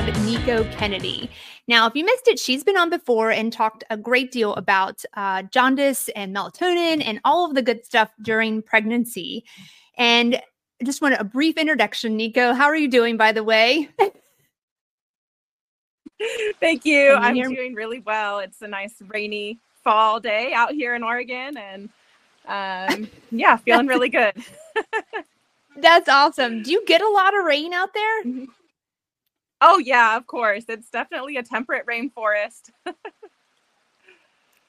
[0.00, 1.30] Have Nikko Kennedy.
[1.68, 5.04] Now, if you missed it, she's been on before and talked a great deal about
[5.12, 9.44] uh, jaundice and melatonin and all of the good stuff during pregnancy.
[9.98, 12.54] And I just want a brief introduction, Nikko.
[12.54, 13.90] How are you doing, by the way?
[16.60, 17.12] Thank you.
[17.12, 18.38] I'm hear doing really well.
[18.38, 21.90] It's a nice rainy fall day out here in Oregon, and
[22.46, 24.32] um, yeah, feeling really good.
[25.76, 26.62] That's awesome.
[26.62, 28.46] Do you get a lot of rain out there?
[29.60, 30.64] Oh yeah, of course.
[30.68, 32.70] It's definitely a temperate rainforest.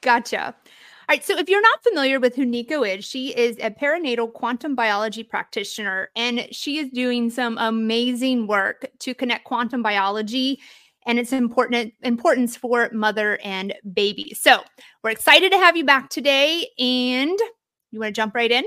[0.02, 0.46] Gotcha.
[0.46, 0.54] All
[1.08, 1.24] right.
[1.24, 5.22] So, if you're not familiar with who Nikko is, she is a perinatal quantum biology
[5.22, 10.58] practitioner, and she is doing some amazing work to connect quantum biology
[11.06, 14.34] and its important importance for mother and baby.
[14.34, 14.62] So,
[15.02, 17.38] we're excited to have you back today, and
[17.92, 18.64] you want to jump right in?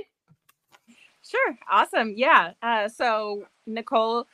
[1.28, 1.58] Sure.
[1.70, 2.14] Awesome.
[2.16, 2.52] Yeah.
[2.62, 4.28] Uh, so Nicole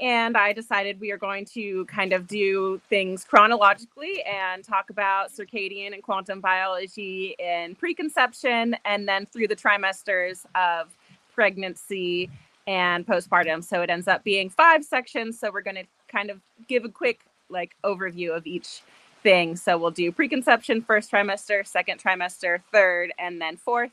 [0.00, 5.32] and I decided we are going to kind of do things chronologically and talk about
[5.32, 10.94] circadian and quantum biology in preconception and then through the trimesters of
[11.34, 12.30] pregnancy
[12.66, 13.62] and postpartum.
[13.62, 15.38] So it ends up being five sections.
[15.38, 18.82] So we're going to kind of give a quick like overview of each
[19.22, 19.56] thing.
[19.56, 23.92] So we'll do preconception, first trimester, second trimester, third, and then fourth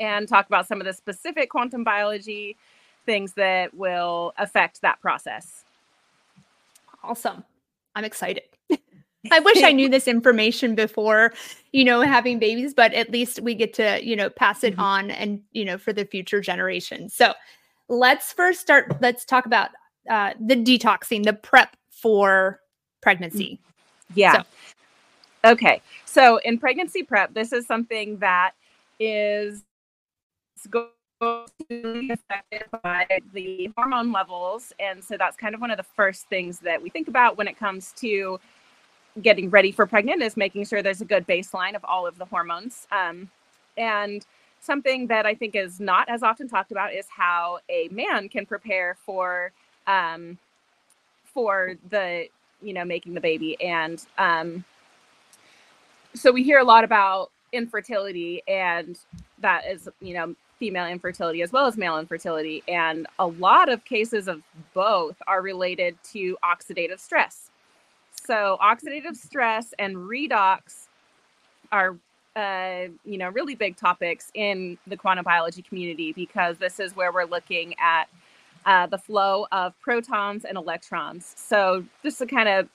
[0.00, 2.56] and talk about some of the specific quantum biology
[3.06, 5.64] things that will affect that process.
[7.02, 7.44] Awesome.
[7.94, 8.42] I'm excited.
[9.32, 11.32] I wish I knew this information before,
[11.72, 14.82] you know, having babies, but at least we get to, you know, pass it Mhm.
[14.82, 17.14] on and, you know, for the future generations.
[17.14, 17.34] So
[17.88, 19.70] let's first start, let's talk about
[20.08, 22.60] uh, the detoxing, the prep for
[23.02, 23.58] pregnancy.
[24.14, 24.42] Yeah.
[24.42, 24.46] So-
[25.52, 25.80] Okay.
[26.04, 28.52] So in pregnancy prep, this is something that
[28.98, 29.64] is
[30.68, 30.88] going
[31.20, 34.72] affected by the hormone levels.
[34.80, 37.46] And so that's kind of one of the first things that we think about when
[37.48, 38.40] it comes to
[39.22, 42.24] getting ready for pregnant is making sure there's a good baseline of all of the
[42.24, 42.86] hormones.
[42.92, 43.28] Um,
[43.76, 44.24] and
[44.60, 48.46] something that I think is not as often talked about is how a man can
[48.46, 49.52] prepare for
[49.86, 50.38] um,
[51.24, 52.26] for the
[52.62, 54.64] you know making the baby and um,
[56.14, 58.98] so we hear a lot about infertility and
[59.40, 63.84] that is you know female infertility as well as male infertility and a lot of
[63.84, 64.42] cases of
[64.74, 67.50] both are related to oxidative stress
[68.12, 70.86] so oxidative stress and redox
[71.72, 71.96] are
[72.36, 77.10] uh, you know really big topics in the quantum biology community because this is where
[77.10, 78.04] we're looking at
[78.66, 82.68] uh, the flow of protons and electrons so just to kind of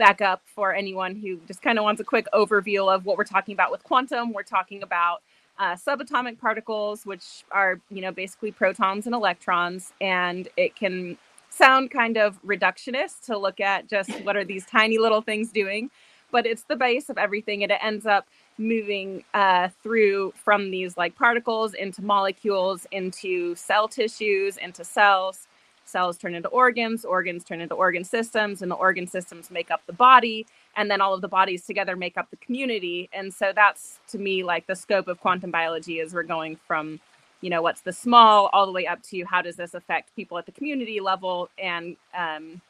[0.00, 3.22] back up for anyone who just kind of wants a quick overview of what we're
[3.22, 4.32] talking about with quantum.
[4.32, 5.20] We're talking about
[5.60, 9.92] uh, subatomic particles, which are, you know, basically protons and electrons.
[10.00, 11.18] And it can
[11.50, 15.90] sound kind of reductionist to look at just what are these tiny little things doing,
[16.32, 17.62] but it's the base of everything.
[17.62, 18.26] And it ends up
[18.56, 25.46] moving uh, through from these like particles into molecules, into cell tissues, into cells
[25.90, 29.82] cells turn into organs, organs turn into organ systems, and the organ systems make up
[29.86, 30.46] the body,
[30.76, 33.08] and then all of the bodies together make up the community.
[33.12, 37.00] And so that's to me like the scope of quantum biology is we're going from,
[37.40, 40.38] you know, what's the small all the way up to how does this affect people
[40.38, 42.60] at the community level and um,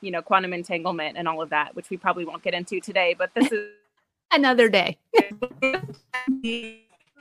[0.00, 3.14] you know, quantum entanglement and all of that, which we probably won't get into today,
[3.18, 3.68] but this is
[4.32, 4.96] Another day.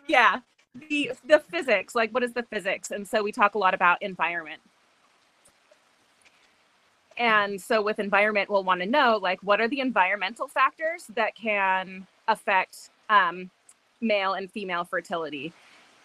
[0.08, 0.40] yeah,
[0.90, 2.92] the the physics, like what is the physics?
[2.92, 4.62] And so we talk a lot about environment.
[7.20, 11.36] And so with environment we'll want to know like what are the environmental factors that
[11.36, 13.52] can affect um,
[14.02, 15.54] male and female fertility?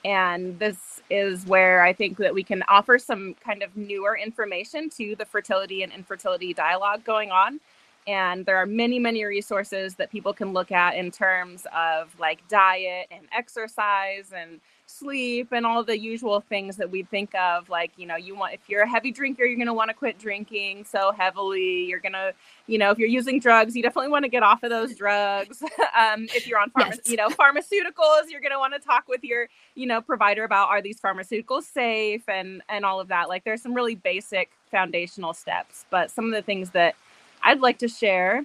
[0.05, 4.91] And this is where i think that we can offer some kind of newer information
[4.91, 7.61] to the fertility and infertility dialogue going on.
[8.07, 12.47] And there are many many resources that people can look at in terms of like
[12.49, 17.91] diet and exercise and sleep and all the usual things that we think of like
[17.97, 20.19] you know you want if you're a heavy drinker you're going to want to quit
[20.19, 21.85] drinking so heavily.
[21.85, 22.35] You're going to
[22.67, 25.63] you know if you're using drugs you definitely want to get off of those drugs.
[25.97, 27.01] Um, if you're on pharma- yes.
[27.07, 30.69] you know pharmaceuticals you're going to want to talk with your you know provider about
[30.69, 33.29] are these pharmaceuticals safe and and all of that.
[33.29, 36.97] Like there's some really basic foundational steps but some of the things that
[37.45, 38.45] i'd like to share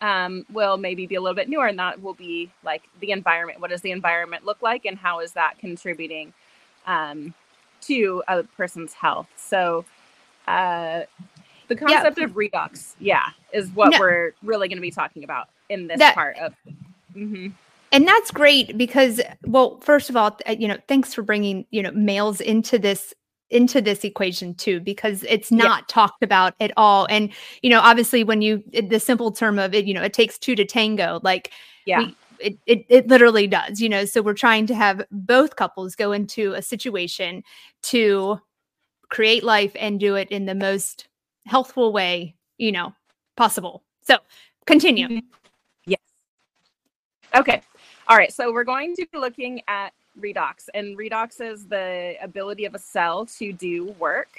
[0.00, 3.60] um, will maybe be a little bit newer, and that will be like the environment.
[3.60, 6.32] What does the environment look like, and how is that contributing
[6.86, 7.34] um,
[7.82, 9.28] to a person's health?
[9.36, 9.84] So,
[10.46, 11.02] uh,
[11.68, 12.24] the concept yeah.
[12.24, 14.00] of redox, yeah, is what no.
[14.00, 16.54] we're really going to be talking about in this that, part of.
[17.14, 17.48] Mm-hmm.
[17.92, 21.90] And that's great because, well, first of all, you know, thanks for bringing you know
[21.92, 23.14] males into this
[23.50, 25.84] into this equation too because it's not yeah.
[25.88, 27.06] talked about at all.
[27.10, 27.30] And
[27.62, 30.54] you know obviously when you the simple term of it you know it takes two
[30.56, 31.50] to tango like
[31.86, 31.98] yeah.
[31.98, 34.04] we, it, it, it literally does you know?
[34.04, 37.42] So we're trying to have both couples go into a situation
[37.82, 38.40] to
[39.08, 41.08] create life and do it in the most
[41.46, 42.94] healthful way you know
[43.36, 43.82] possible.
[44.02, 44.18] So
[44.66, 45.08] continue.
[45.08, 45.26] Mm-hmm.
[45.86, 46.00] yes.
[47.34, 47.62] Okay.
[48.08, 48.32] All right.
[48.32, 50.68] So we're going to be looking at redox.
[50.74, 54.30] And redox is the ability of a cell to do work.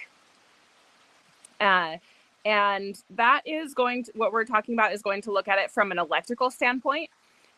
[1.59, 1.97] Uh,
[2.43, 5.69] and that is going to what we're talking about is going to look at it
[5.69, 7.09] from an electrical standpoint.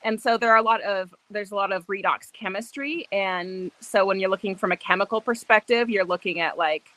[0.04, 3.08] And so there are a lot of there's a lot of redox chemistry.
[3.12, 6.90] And so when you're looking from a chemical perspective, you're looking at like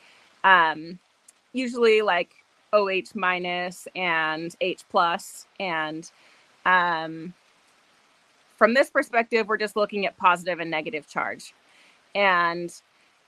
[0.42, 0.98] um,
[1.52, 2.30] usually like
[2.72, 6.10] OH minus and H plus and
[6.64, 7.32] um,
[8.56, 11.54] from this perspective, we're just looking at positive and negative charge.
[12.14, 12.72] And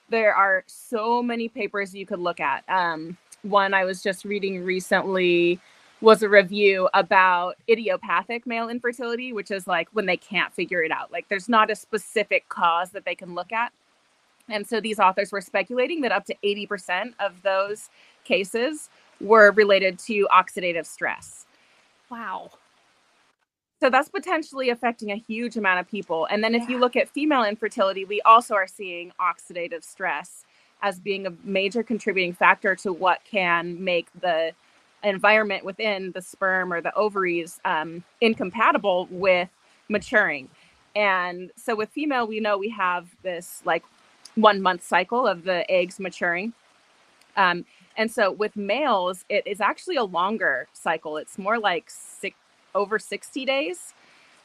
[0.08, 2.64] there are so many papers you could look at.
[2.68, 5.60] Um, one I was just reading recently
[6.00, 10.92] was a review about idiopathic male infertility, which is like when they can't figure it
[10.92, 11.12] out.
[11.12, 13.72] Like there's not a specific cause that they can look at.
[14.48, 17.90] And so these authors were speculating that up to 80% of those
[18.24, 18.88] cases
[19.20, 21.44] were related to oxidative stress.
[22.10, 22.50] Wow.
[23.80, 26.26] So that's potentially affecting a huge amount of people.
[26.30, 26.70] And then if yeah.
[26.70, 30.44] you look at female infertility, we also are seeing oxidative stress
[30.82, 34.52] as being a major contributing factor to what can make the
[35.04, 39.48] environment within the sperm or the ovaries um, incompatible with
[39.88, 40.48] maturing.
[40.96, 43.84] And so with female, we know we have this like
[44.34, 46.52] one month cycle of the eggs maturing.
[47.36, 47.64] Um,
[47.96, 51.16] and so with males, it is actually a longer cycle.
[51.16, 52.36] It's more like six
[52.78, 53.92] over 60 days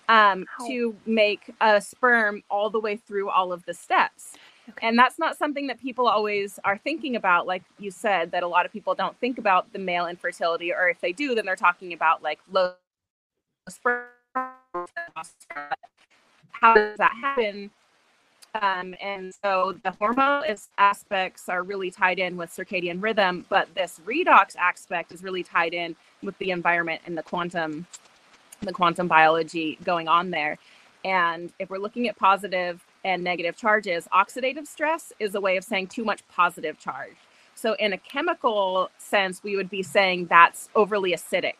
[0.09, 4.33] um, to make a sperm all the way through all of the steps.
[4.69, 4.88] Okay.
[4.88, 7.45] And that's not something that people always are thinking about.
[7.45, 10.89] Like you said, that a lot of people don't think about the male infertility, or
[10.89, 12.74] if they do, then they're talking about like low
[13.69, 14.07] sperm.
[16.51, 17.69] How does that happen?
[18.62, 20.44] Um, and so the hormone
[20.77, 25.74] aspects are really tied in with circadian rhythm, but this redox aspect is really tied
[25.74, 27.87] in with the environment and the quantum
[28.66, 30.58] the quantum biology going on there.
[31.06, 35.64] And if we're looking at positive and negative charges, oxidative stress is a way of
[35.64, 37.16] saying too much positive charge.
[37.56, 41.56] So, in a chemical sense, we would be saying that's overly acidic.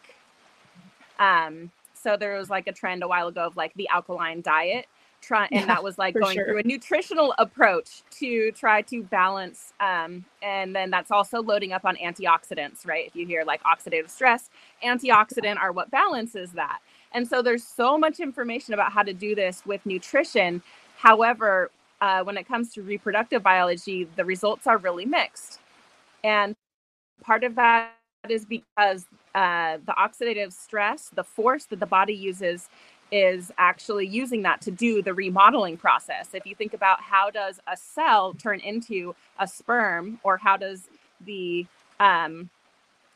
[1.20, 4.88] Um, so there was like a trend a while ago of like the alkaline diet,
[5.22, 6.46] try, and yeah, that was like going sure.
[6.46, 9.72] through a nutritional approach to try to balance.
[9.80, 13.08] Um, and then that's also loading up on antioxidants, right?
[13.08, 14.50] If you hear like oxidative stress,
[14.84, 16.80] antioxidant are what balances that.
[17.14, 20.62] And so there's so much information about how to do this with nutrition.
[20.98, 21.70] However,
[22.02, 25.60] uh, when it comes to reproductive biology, the results are really mixed.
[26.24, 26.56] And
[27.22, 27.94] part of that
[28.30, 29.06] is because
[29.36, 32.70] uh, the oxidative stress, the force that the body uses,
[33.12, 36.30] is actually using that to do the remodeling process.
[36.34, 40.88] If you think about how does a cell turn into a sperm, or how does
[41.26, 41.66] the
[42.00, 42.50] um,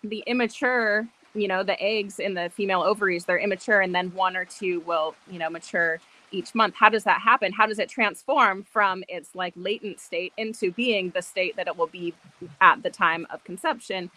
[0.03, 1.07] the immature
[1.39, 4.79] you know the eggs in the female ovaries they're immature and then one or two
[4.81, 5.99] will you know mature
[6.31, 6.75] each month.
[6.75, 7.51] How does that happen?
[7.51, 11.77] How does it transform from its like latent state into being the state that it
[11.77, 12.13] will be
[12.61, 14.11] at the time of conception?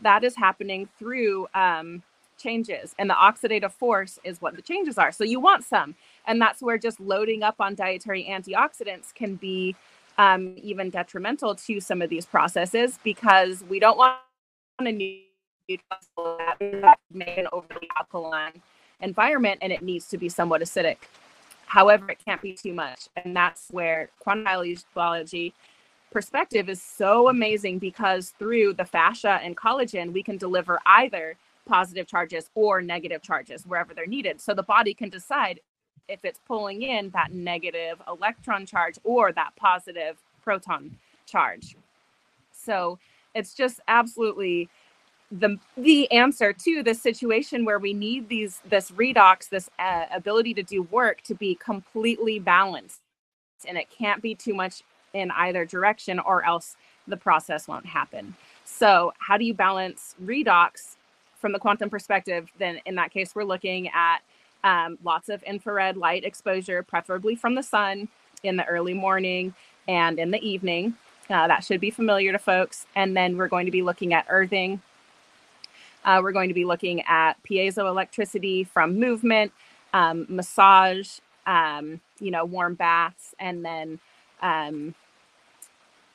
[0.00, 2.02] That is happening through um,
[2.36, 5.12] changes and the oxidative force is what the changes are.
[5.12, 5.94] So you want some
[6.26, 9.74] and that's where just loading up on dietary antioxidants can be
[10.18, 14.16] um, even detrimental to some of these processes because we don't want
[14.80, 15.25] to
[15.68, 18.62] that make an overly alkaline
[19.00, 20.96] environment and it needs to be somewhat acidic.
[21.66, 23.08] However, it can't be too much.
[23.16, 25.52] And that's where quantum biology
[26.12, 32.06] perspective is so amazing because through the fascia and collagen, we can deliver either positive
[32.06, 34.40] charges or negative charges wherever they're needed.
[34.40, 35.60] So the body can decide
[36.08, 40.96] if it's pulling in that negative electron charge or that positive proton
[41.26, 41.76] charge.
[42.52, 43.00] So
[43.34, 44.68] it's just absolutely
[45.30, 50.54] the the answer to this situation where we need these this redox this uh, ability
[50.54, 53.00] to do work to be completely balanced.
[53.66, 54.82] And it can't be too much
[55.14, 56.76] in either direction or else
[57.08, 58.34] the process won't happen.
[58.64, 60.96] So how do you balance redox
[61.40, 62.48] from the quantum perspective?
[62.58, 64.18] Then in that case we're looking at
[64.62, 68.08] um, lots of infrared light exposure preferably from the sun
[68.42, 69.54] in the early morning
[69.88, 70.94] and in the evening.
[71.28, 72.86] Uh, that should be familiar to folks.
[72.94, 74.80] And then we're going to be looking at earthing
[76.06, 79.52] uh, we're going to be looking at piezoelectricity from movement,
[79.92, 83.98] um, massage, um, you know, warm baths, and then
[84.40, 84.94] um,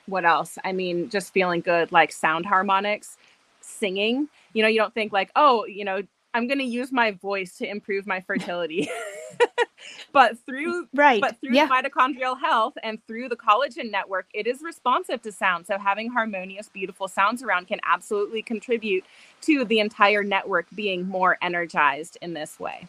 [0.06, 0.58] what else?
[0.64, 3.18] I mean, just feeling good, like sound harmonics,
[3.60, 4.30] singing.
[4.54, 6.02] You know, you don't think like, oh, you know,
[6.34, 8.90] I'm going to use my voice to improve my fertility.
[10.12, 11.68] but through right but through yeah.
[11.68, 16.70] mitochondrial health and through the collagen network it is responsive to sound so having harmonious
[16.70, 19.04] beautiful sounds around can absolutely contribute
[19.42, 22.88] to the entire network being more energized in this way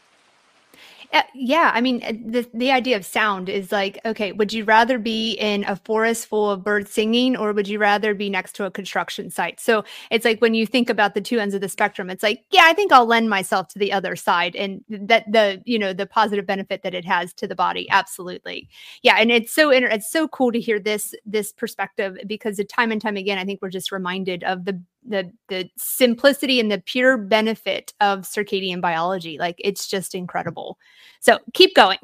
[1.35, 4.99] yeah, I mean, uh, the the idea of sound is like, okay, would you rather
[4.99, 8.65] be in a forest full of birds singing, or would you rather be next to
[8.65, 9.61] a construction site?
[9.61, 12.45] So it's like when you think about the two ends of the spectrum, it's like,
[12.51, 15.93] yeah, I think I'll lend myself to the other side, and that the you know
[15.93, 18.69] the positive benefit that it has to the body, absolutely,
[19.03, 19.17] yeah.
[19.19, 23.03] And it's so inter- it's so cool to hear this this perspective because time and
[23.03, 27.17] time again, I think we're just reminded of the the the simplicity and the pure
[27.17, 29.39] benefit of circadian biology.
[29.39, 30.79] Like it's just incredible.
[31.21, 31.99] So keep going.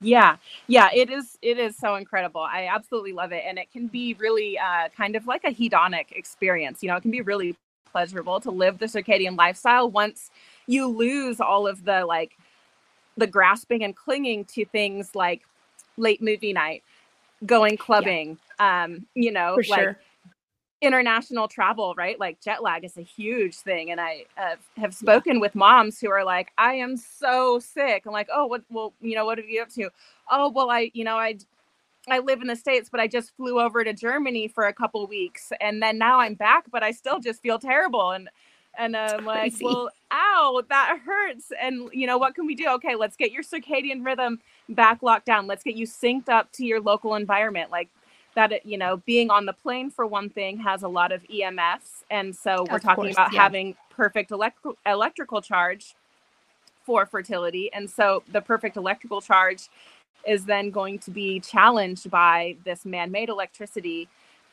[0.00, 0.36] Yeah.
[0.66, 2.40] Yeah it is it is so incredible.
[2.40, 3.44] I absolutely love it.
[3.46, 6.82] And it can be really uh, kind of like a hedonic experience.
[6.82, 7.56] You know it can be really
[7.90, 10.30] pleasurable to live the circadian lifestyle once
[10.66, 12.32] you lose all of the like
[13.16, 15.42] the grasping and clinging to things like
[15.96, 16.82] late movie night
[17.46, 18.84] going clubbing yeah.
[18.84, 19.98] um you know For like sure
[20.84, 22.18] international travel, right?
[22.18, 23.90] Like jet lag is a huge thing.
[23.90, 25.40] And I uh, have spoken yeah.
[25.40, 28.04] with moms who are like, I am so sick.
[28.06, 29.90] I'm like, oh, what, well, you know, what have you up to?
[30.30, 31.38] Oh, well, I, you know, I,
[32.08, 35.06] I live in the States, but I just flew over to Germany for a couple
[35.06, 35.52] weeks.
[35.60, 38.10] And then now I'm back, but I still just feel terrible.
[38.10, 38.28] And,
[38.76, 41.52] and I'm like, well, ow, that hurts.
[41.60, 42.68] And, you know, what can we do?
[42.70, 45.46] Okay, let's get your circadian rhythm back locked down.
[45.46, 47.70] Let's get you synced up to your local environment.
[47.70, 47.88] Like,
[48.34, 51.22] that it, you know being on the plane for one thing has a lot of
[51.24, 53.42] EMFs and so we're of talking course, about yeah.
[53.42, 55.94] having perfect electrical electrical charge
[56.84, 59.68] for fertility and so the perfect electrical charge
[60.26, 64.08] is then going to be challenged by this man-made electricity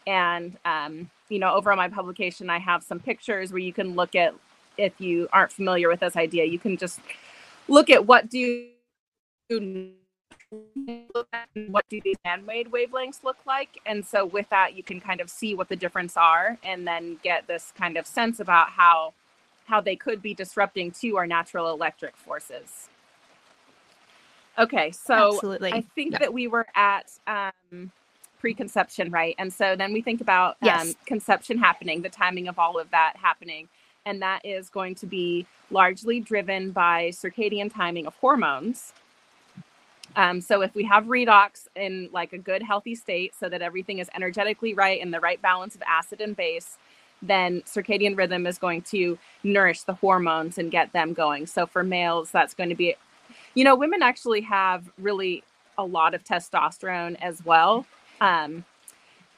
[0.08, 3.96] and um, you know over on my publication i have some pictures where you can
[3.96, 4.34] look at
[4.78, 7.00] if you aren't familiar with this idea you can just
[7.68, 8.68] look at what do
[11.68, 13.80] what do these man-made wavelengths look like?
[13.86, 17.20] And so with that you can kind of see what the difference are and then
[17.24, 19.14] get this kind of sense about how
[19.66, 22.90] how they could be disrupting to our natural electric forces.
[24.58, 25.72] Okay so Absolutely.
[25.74, 26.20] i think Yeah.
[26.20, 27.92] that we were at um,
[28.40, 29.36] preconception right?
[29.38, 33.14] And so then we think about um, conception happening the timing of all of that
[33.16, 33.70] happening.
[34.06, 38.94] And that is going to be largely driven by circadian timing of hormones
[40.16, 44.00] um, so if we have redox in like a good healthy state so that everything
[44.00, 46.78] is energetically right and the right balance of acid and base,
[47.22, 51.46] then circadian rhythm is going to nourish the hormones and get them going.
[51.46, 52.96] So for males, that's going to be,
[53.54, 55.44] you know, women actually have really
[55.78, 57.86] a lot of testosterone as well.
[58.20, 58.66] Um,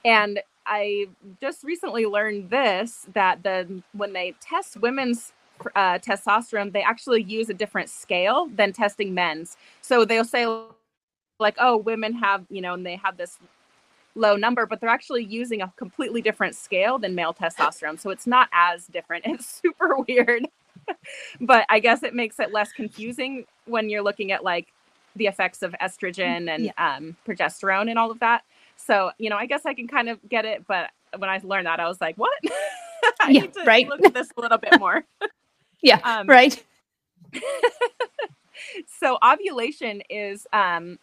[0.06, 1.08] and I
[1.42, 5.34] just recently learned this that the when they test women's
[5.76, 9.58] uh, testosterone, they actually use a different scale than testing men's.
[9.82, 10.48] So they'll say,
[11.40, 13.38] like, oh, women have, you know, and they have this
[14.16, 18.00] low number, but they're actually using a completely different scale than male testosterone.
[18.00, 19.26] So it's not as different.
[19.28, 20.48] It's super weird.
[21.42, 24.68] but I guess it makes it less confusing when you're looking at like
[25.16, 28.44] the effects of estrogen and um, progesterone and all of that.
[28.78, 30.66] So, you know, I guess I can kind of get it.
[30.68, 32.34] But when I learned that, I was like, what?
[33.22, 33.88] I Yeah, need to right.
[33.88, 35.04] look at this a little bit more.
[35.84, 36.64] Yeah um, right
[39.00, 40.98] so ovulation is um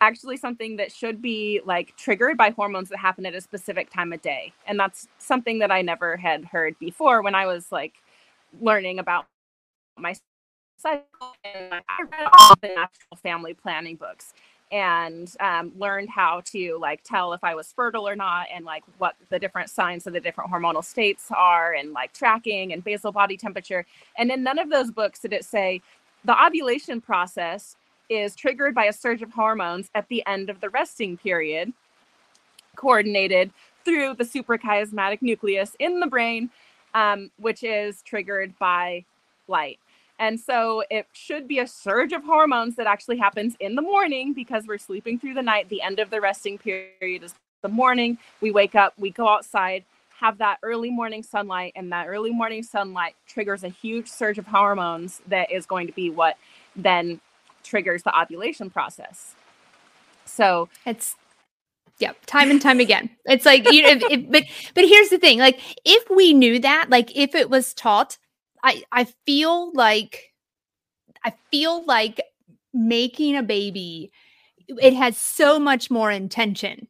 [0.00, 4.12] actually something that should be like triggered by hormones that happen at a specific time
[4.12, 4.52] of day.
[4.66, 7.94] And that's something that I never had heard before when I was like
[8.60, 9.26] learning about
[9.98, 10.14] my
[10.78, 11.06] cycle.
[11.44, 14.32] And I read all the natural family planning books
[14.72, 18.84] and um, learned how to like tell if I was fertile or not, and like
[18.98, 23.12] what the different signs of the different hormonal states are, and like tracking and basal
[23.12, 23.84] body temperature.
[24.16, 25.82] And in none of those books did it say
[26.24, 27.76] the ovulation process
[28.08, 31.72] is triggered by a surge of hormones at the end of the resting period,
[32.76, 33.50] coordinated
[33.84, 36.50] through the suprachiasmatic nucleus in the brain,
[36.94, 39.04] um, which is triggered by
[39.48, 39.78] light.
[40.20, 44.34] And so it should be a surge of hormones that actually happens in the morning
[44.34, 45.70] because we're sleeping through the night.
[45.70, 48.18] The end of the resting period is the morning.
[48.42, 49.82] We wake up, we go outside,
[50.20, 54.46] have that early morning sunlight, and that early morning sunlight triggers a huge surge of
[54.46, 56.36] hormones that is going to be what
[56.76, 57.18] then
[57.64, 59.34] triggers the ovulation process.
[60.26, 61.16] So it's
[61.98, 63.10] Yep, time and time again.
[63.26, 66.58] It's like you know, if, if, but but here's the thing: like if we knew
[66.58, 68.16] that, like if it was taught,
[68.62, 70.32] I I feel like
[71.24, 72.20] I feel like
[72.72, 74.12] making a baby
[74.68, 76.86] it has so much more intention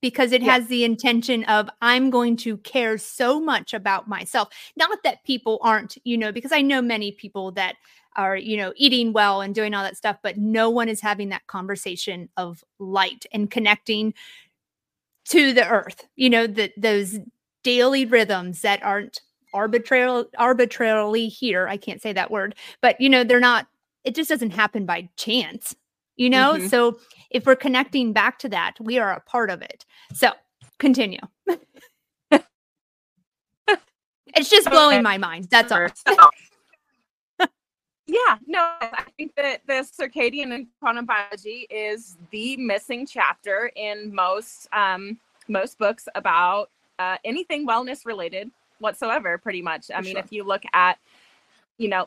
[0.00, 0.52] because it yeah.
[0.52, 4.48] has the intention of I'm going to care so much about myself.
[4.76, 7.76] Not that people aren't, you know, because I know many people that
[8.16, 11.30] are, you know, eating well and doing all that stuff, but no one is having
[11.30, 14.12] that conversation of light and connecting
[15.26, 17.18] to the earth, you know, that those
[17.62, 19.20] daily rhythms that aren't
[19.52, 21.68] arbitrarily arbitrarily here.
[21.68, 23.66] I can't say that word, but you know, they're not
[24.04, 25.74] it just doesn't happen by chance.
[26.16, 26.54] You know?
[26.54, 26.68] Mm-hmm.
[26.68, 26.98] So
[27.30, 29.86] if we're connecting back to that, we are a part of it.
[30.12, 30.32] So,
[30.78, 31.20] continue.
[32.30, 32.44] it's
[34.50, 35.02] just blowing okay.
[35.02, 35.48] my mind.
[35.50, 35.88] That's all.
[38.06, 44.14] yeah, no, I think that the circadian and quantum biology is the missing chapter in
[44.14, 45.18] most um,
[45.48, 48.50] most books about uh, anything wellness related
[48.82, 49.90] whatsoever, pretty much.
[49.90, 50.20] I For mean, sure.
[50.24, 50.98] if you look at,
[51.78, 52.06] you know,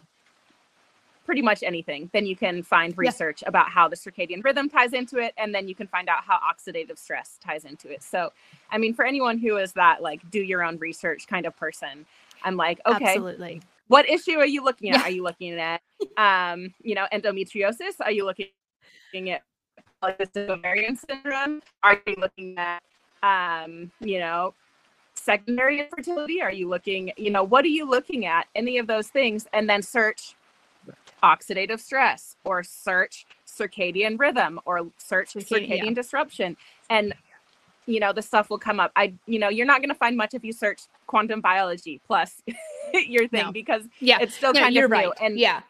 [1.25, 3.49] pretty much anything, then you can find research yeah.
[3.49, 5.33] about how the circadian rhythm ties into it.
[5.37, 8.03] And then you can find out how oxidative stress ties into it.
[8.03, 8.31] So,
[8.69, 12.05] I mean, for anyone who is that like do your own research kind of person,
[12.43, 13.05] I'm like, okay.
[13.05, 13.61] Absolutely.
[13.87, 14.97] What issue are you looking at?
[14.97, 15.03] Yeah.
[15.03, 15.81] Are you looking at,
[16.17, 17.95] um, you know, endometriosis?
[18.01, 18.49] Are you looking
[19.31, 19.41] at
[20.03, 21.61] polycystic ovarian syndrome?
[21.81, 22.83] Are you looking at,
[23.23, 24.53] um, you know,
[25.25, 26.41] secondary infertility?
[26.41, 28.47] Are you looking, you know, what are you looking at?
[28.55, 30.35] Any of those things, and then search
[31.23, 35.93] oxidative stress or search circadian rhythm or search circadian yeah.
[35.93, 36.55] disruption.
[36.89, 37.13] And
[37.87, 38.91] you know, the stuff will come up.
[38.95, 42.41] I, you know, you're not going to find much if you search quantum biology plus
[42.93, 43.51] your thing no.
[43.51, 45.05] because yeah, it's still no, kind of right.
[45.05, 45.13] new.
[45.21, 45.61] And yeah,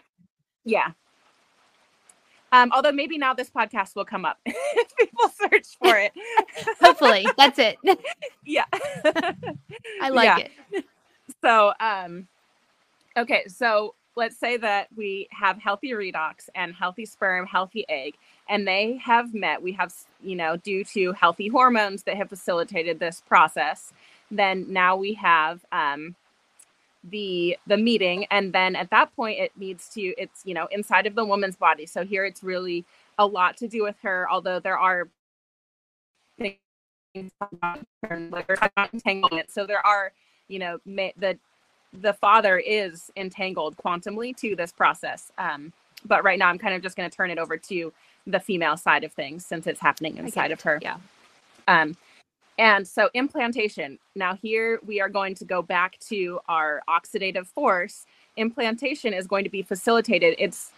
[0.63, 0.91] yeah.
[2.55, 6.13] Um, although maybe now this podcast will come up if people search for it.
[6.79, 7.77] Hopefully, that's it.
[8.45, 8.63] yeah,
[10.01, 10.47] I like yeah.
[10.71, 10.85] it.
[11.41, 12.29] So, um,
[13.17, 18.13] okay, so let's say that we have healthy redox and healthy sperm, healthy egg,
[18.47, 19.61] and they have met.
[19.61, 23.91] We have, you know, due to healthy hormones that have facilitated this process.
[24.31, 26.15] Then now we have um,
[27.09, 31.05] the the meeting and then at that point it needs to it's you know inside
[31.05, 31.85] of the woman's body.
[31.85, 32.85] So here it's really
[33.17, 35.09] a lot to do with her although there are
[36.37, 36.57] things
[38.93, 40.11] entanglement so there are
[40.49, 41.37] you know the
[41.93, 45.71] the father is entangled quantumly to this process um
[46.05, 47.93] but right now i'm kind of just going to turn it over to
[48.27, 50.79] the female side of things since it's happening inside of her.
[50.81, 50.97] Yeah.
[51.67, 51.95] Um
[52.57, 53.99] and so implantation.
[54.15, 58.05] Now here we are going to go back to our oxidative force.
[58.37, 60.35] Implantation is going to be facilitated.
[60.37, 60.71] It's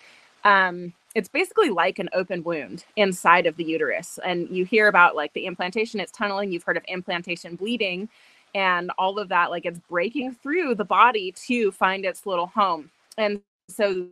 [0.44, 4.20] um, it's basically like an open wound inside of the uterus.
[4.24, 6.52] And you hear about like the implantation, it's tunneling.
[6.52, 8.08] You've heard of implantation bleeding
[8.54, 9.50] and all of that.
[9.50, 12.92] Like it's breaking through the body to find its little home.
[13.18, 14.08] And so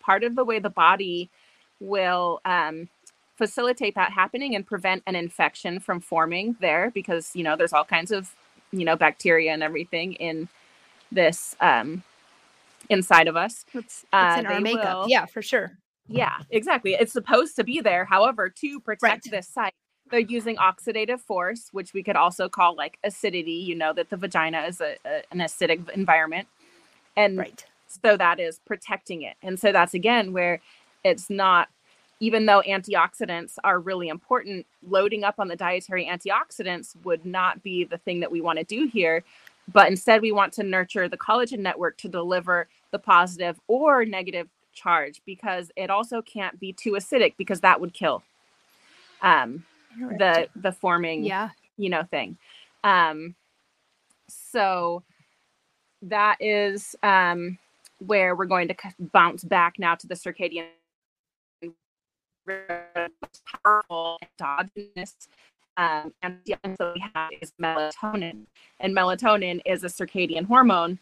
[0.00, 1.30] part of the way the body
[1.80, 2.88] will um,
[3.44, 7.84] facilitate that happening and prevent an infection from forming there because you know there's all
[7.84, 8.34] kinds of
[8.72, 10.48] you know bacteria and everything in
[11.12, 12.02] this um
[12.88, 13.64] inside of us.
[13.74, 15.02] It's, it's uh, in our makeup.
[15.02, 15.76] will, yeah for sure.
[16.08, 16.94] Yeah exactly.
[16.94, 18.06] It's supposed to be there.
[18.06, 19.30] However to protect right.
[19.30, 19.74] this site
[20.10, 23.52] they're using oxidative force which we could also call like acidity.
[23.68, 26.48] You know that the vagina is a, a an acidic environment.
[27.14, 27.64] And right.
[27.88, 29.36] so that is protecting it.
[29.42, 30.62] And so that's again where
[31.04, 31.68] it's not
[32.20, 37.84] even though antioxidants are really important, loading up on the dietary antioxidants would not be
[37.84, 39.22] the thing that we want to do here.
[39.72, 44.48] But instead, we want to nurture the collagen network to deliver the positive or negative
[44.74, 48.22] charge because it also can't be too acidic because that would kill.
[49.22, 49.64] um,
[50.18, 52.36] the the forming yeah you know thing.
[52.84, 53.34] Um,
[54.28, 55.02] so
[56.02, 57.58] that is um,
[57.98, 60.66] where we're going to bounce back now to the circadian
[63.62, 65.28] powerful endogenous
[65.76, 68.46] um, that we have is melatonin,
[68.80, 70.98] and melatonin is a circadian hormone,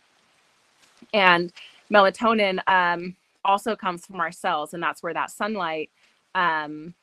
[1.12, 1.52] and
[1.90, 5.90] melatonin um, also comes from our cells, and that's where that sunlight.
[6.34, 6.94] Um,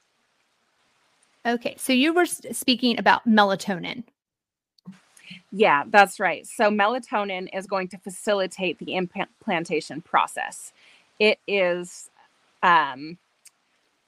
[1.46, 4.04] okay, so you were speaking about melatonin.
[5.52, 6.46] Yeah, that's right.
[6.48, 10.74] So melatonin is going to facilitate the implantation process.
[11.20, 12.10] It is
[12.64, 13.18] um,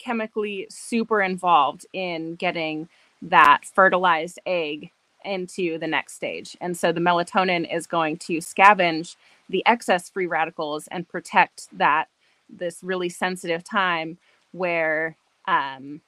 [0.03, 2.89] chemically super involved in getting
[3.21, 4.91] that fertilized egg
[5.23, 6.57] into the next stage.
[6.59, 9.15] And so the melatonin is going to scavenge
[9.49, 12.07] the excess free radicals and protect that
[12.49, 14.17] this really sensitive time
[14.51, 15.15] where
[15.47, 16.01] um,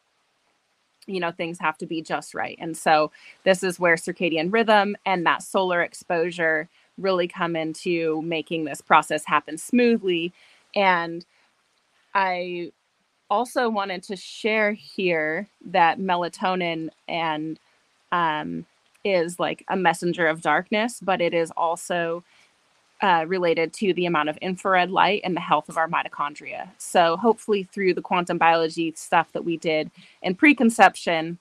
[1.05, 2.57] you know things have to be just right.
[2.59, 3.11] And so
[3.43, 9.25] this is where circadian rhythm and that solar exposure really come into making this process
[9.25, 10.31] happen smoothly.
[10.75, 11.25] And
[12.13, 12.71] I
[13.33, 17.57] also wanted to share here that melatonin and
[18.11, 18.67] um,
[19.03, 22.23] is like a messenger of darkness, but it is also
[23.01, 26.69] uh, related to the amount of infrared light and the health of our mitochondria.
[26.77, 29.89] So, hopefully, through the quantum biology stuff that we did
[30.21, 31.39] in preconception,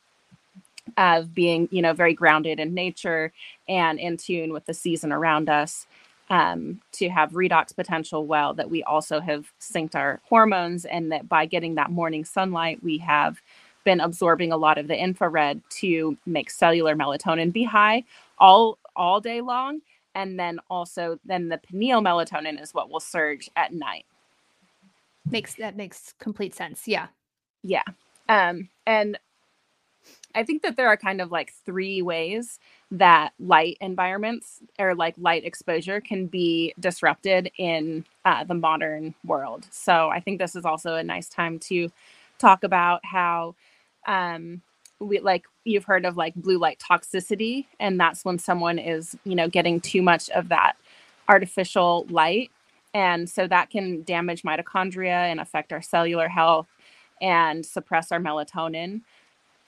[0.97, 3.33] of being, you know, very grounded in nature
[3.69, 5.87] and in tune with the season around us,
[6.31, 11.29] um, to have redox potential well that we also have synced our hormones and that
[11.29, 13.41] by getting that morning sunlight we have
[13.85, 18.05] been absorbing a lot of the infrared to make cellular melatonin be high
[18.39, 19.81] all all day long
[20.15, 24.05] and then also then the pineal melatonin is what will surge at night.
[25.31, 27.09] Makes that makes complete sense yeah.
[27.63, 27.85] Yeah.
[28.29, 29.19] Um and
[30.35, 32.59] I think that there are kind of like three ways
[32.91, 39.67] that light environments or like light exposure can be disrupted in uh, the modern world.
[39.71, 41.91] So I think this is also a nice time to
[42.39, 43.55] talk about how
[44.07, 44.63] um,
[45.01, 49.35] we like you've heard of like blue light toxicity, and that's when someone is you
[49.35, 50.75] know getting too much of that
[51.29, 52.51] artificial light,
[52.95, 56.67] and so that can damage mitochondria and affect our cellular health
[57.21, 59.01] and suppress our melatonin.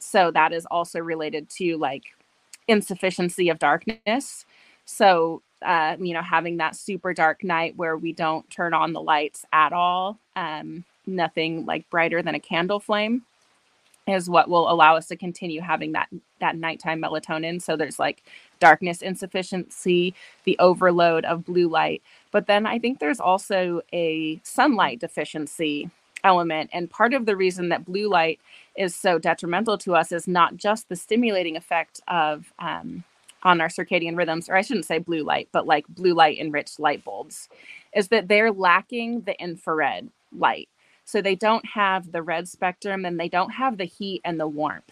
[0.04, 2.04] So that is also related to like
[2.68, 4.44] insufficiency of darkness.
[4.84, 9.00] So, uh, you know, having that super dark night where we don't turn on the
[9.00, 13.22] lights at all, um, nothing like brighter than a candle flame
[14.06, 18.22] is what will allow us to continue having that that nighttime melatonin so there's like
[18.60, 20.14] darkness insufficiency
[20.44, 25.90] the overload of blue light but then i think there's also a sunlight deficiency
[26.24, 26.70] element.
[26.72, 28.40] And part of the reason that blue light
[28.76, 33.04] is so detrimental to us is not just the stimulating effect of um,
[33.42, 36.80] on our circadian rhythms, or I shouldn't say blue light, but like blue light enriched
[36.80, 37.48] light bulbs,
[37.94, 40.68] is that they're lacking the infrared light.
[41.04, 44.48] So they don't have the red spectrum and they don't have the heat and the
[44.48, 44.90] warmth.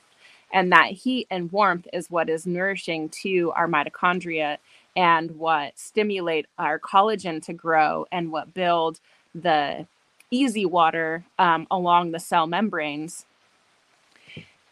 [0.53, 4.59] And that heat and warmth is what is nourishing to our mitochondria
[4.95, 9.01] and what stimulate our collagen to grow and what build
[9.35, 9.87] the
[10.33, 13.27] EZ water um, along the cell membranes.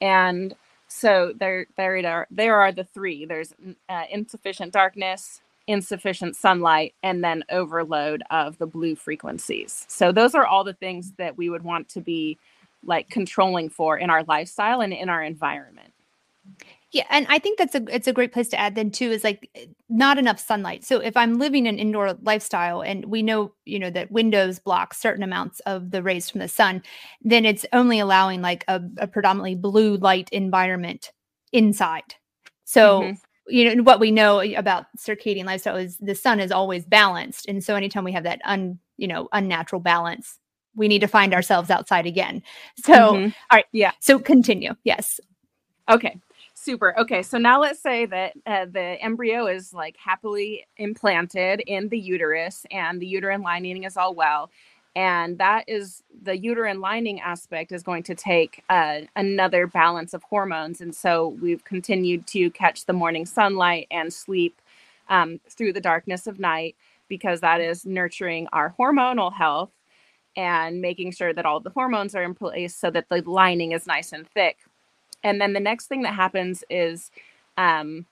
[0.00, 0.54] And
[0.88, 3.24] so there, there are, there are the three.
[3.26, 3.54] There's
[3.88, 9.86] uh, insufficient darkness, insufficient sunlight, and then overload of the blue frequencies.
[9.88, 12.38] So those are all the things that we would want to be
[12.84, 15.92] like controlling for in our lifestyle and in our environment.
[16.92, 19.22] Yeah, and I think that's a it's a great place to add then too is
[19.22, 20.85] like eh, not enough sunlight.
[20.85, 24.94] So if I'm living an indoor lifestyle and we know, you know, that windows block
[24.94, 26.83] certain amounts of the rays from the sun,
[27.22, 31.12] then it's only allowing like a, a predominantly blue light environment
[31.53, 32.16] inside.
[32.64, 33.12] So mm-hmm.
[33.46, 37.46] you know what we know about circadian lifestyle is the sun is always balanced.
[37.46, 40.40] And so anytime we have that un, you know, unnatural balance,
[40.74, 42.42] we need to find ourselves outside again.
[42.85, 43.24] So mm-hmm.
[43.50, 43.66] all right.
[43.70, 43.92] Yeah.
[44.00, 44.74] So continue.
[44.83, 45.20] Yes.
[45.88, 46.20] Okay.
[46.62, 46.94] Super.
[46.98, 51.98] Okay, so now let's say that uh, the embryo is like happily implanted in the
[51.98, 54.50] uterus and the uterine lining is all well.
[54.94, 60.22] And that is the uterine lining aspect is going to take uh, another balance of
[60.24, 60.82] hormones.
[60.82, 64.60] And so we've continued to catch the morning sunlight and sleep
[65.08, 66.76] um, through the darkness of night
[67.08, 69.70] because that is nurturing our hormonal health
[70.36, 73.86] and making sure that all the hormones are in place so that the lining is
[73.86, 74.58] nice and thick
[75.22, 77.11] and then the next thing that happens is
[77.56, 78.06] um,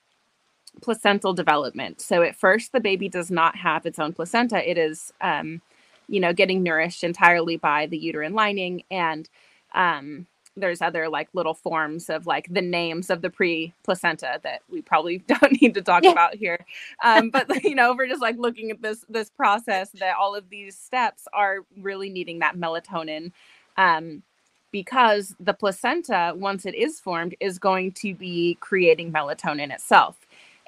[0.83, 2.01] placental development.
[2.01, 4.68] So at first, the baby does not have its own placenta.
[4.68, 5.62] It is, um,
[6.09, 8.85] you know, getting nourished entirely by the uterine lining.
[8.90, 9.29] And,
[9.75, 10.27] um,
[10.61, 14.83] there's other like little forms of like the names of the pre placenta that we
[14.83, 16.11] probably don't need to talk yeah.
[16.11, 16.59] about here
[17.03, 20.49] um, but you know we're just like looking at this this process that all of
[20.51, 23.31] these steps are really needing that melatonin
[23.77, 24.23] um,
[24.72, 30.16] because the placenta once it is formed is going to be creating melatonin itself.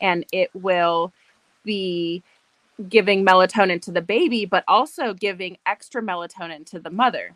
[0.00, 1.12] And it will
[1.64, 2.22] be
[2.88, 7.34] giving melatonin to the baby but also giving extra melatonin to the mother.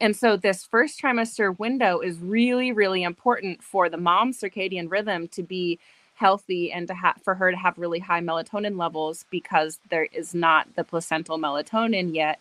[0.00, 5.28] And so, this first trimester window is really, really important for the mom's circadian rhythm
[5.28, 5.78] to be
[6.14, 10.34] healthy and to have for her to have really high melatonin levels because there is
[10.34, 12.40] not the placental melatonin yet,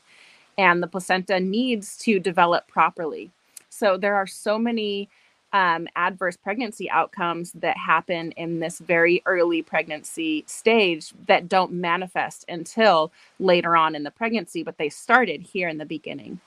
[0.58, 3.32] and the placenta needs to develop properly.
[3.70, 5.10] So, there are so many
[5.54, 12.46] um, adverse pregnancy outcomes that happen in this very early pregnancy stage that don't manifest
[12.48, 16.40] until later on in the pregnancy, but they started here in the beginning.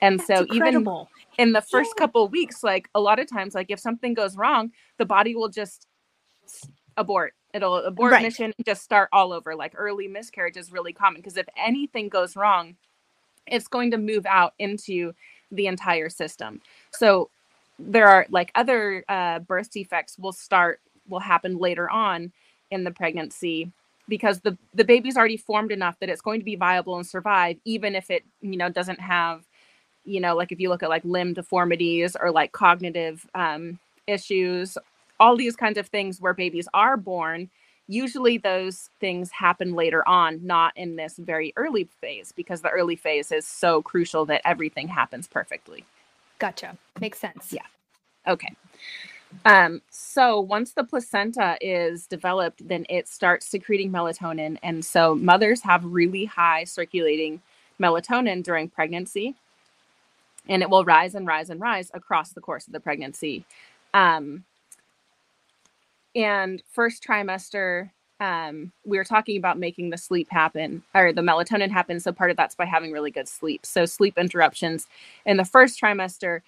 [0.00, 1.08] And That's so incredible.
[1.36, 4.36] even in the first couple weeks, like a lot of times, like if something goes
[4.36, 5.86] wrong, the body will just
[6.96, 7.34] abort.
[7.54, 8.22] It'll abort right.
[8.22, 9.54] mission and just start all over.
[9.54, 12.76] Like early miscarriage is really common because if anything goes wrong,
[13.52, 15.12] it's going to move out into
[15.50, 16.60] the entire system.
[16.90, 17.30] So
[17.78, 22.32] there are like other uh, birth defects will start will happen later on
[22.70, 23.70] in the pregnancy
[24.08, 27.56] because the the baby's already formed enough that it's going to be viable and survive
[27.64, 29.44] even if it you know doesn't have
[30.04, 34.76] you know like if you look at like limb deformities or like cognitive um, issues
[35.20, 37.48] all these kinds of things where babies are born
[37.88, 42.96] usually those things happen later on not in this very early phase because the early
[42.96, 45.84] phase is so crucial that everything happens perfectly
[46.38, 47.62] gotcha makes sense yeah
[48.26, 48.54] okay
[49.44, 54.56] um, so once the placenta is developed, then it starts secreting melatonin.
[54.62, 57.42] And so mothers have really high circulating
[57.78, 59.34] melatonin during pregnancy
[60.48, 63.44] and it will rise and rise and rise across the course of the pregnancy.
[63.94, 64.44] Um,
[66.14, 67.90] and first trimester,
[68.20, 72.00] um, we were talking about making the sleep happen or the melatonin happen.
[72.00, 73.64] So part of that's by having really good sleep.
[73.64, 74.86] So sleep interruptions
[75.24, 76.40] in the first trimester.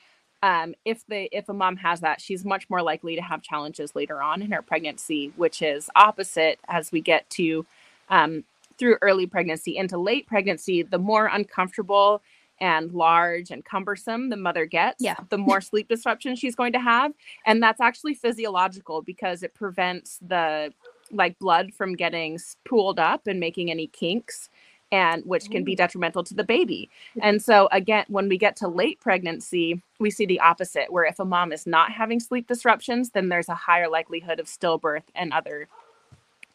[0.43, 3.95] Um, if the if a mom has that, she's much more likely to have challenges
[3.95, 7.67] later on in her pregnancy, which is opposite as we get to
[8.09, 8.45] um,
[8.79, 10.83] through early pregnancy into late pregnancy.
[10.83, 12.23] The more uncomfortable
[12.61, 15.17] and large and cumbersome the mother gets, yeah.
[15.31, 17.13] the more sleep disruption she's going to have.
[17.47, 20.73] And that's actually physiological because it prevents the
[21.11, 24.49] like blood from getting pooled up and making any kinks
[24.93, 25.77] and which can be oh.
[25.77, 26.91] detrimental to the baby.
[27.23, 31.21] And so again, when we get to late pregnancy, we see the opposite where if
[31.21, 35.33] a mom is not having sleep disruptions, then there's a higher likelihood of stillbirth and
[35.33, 35.69] other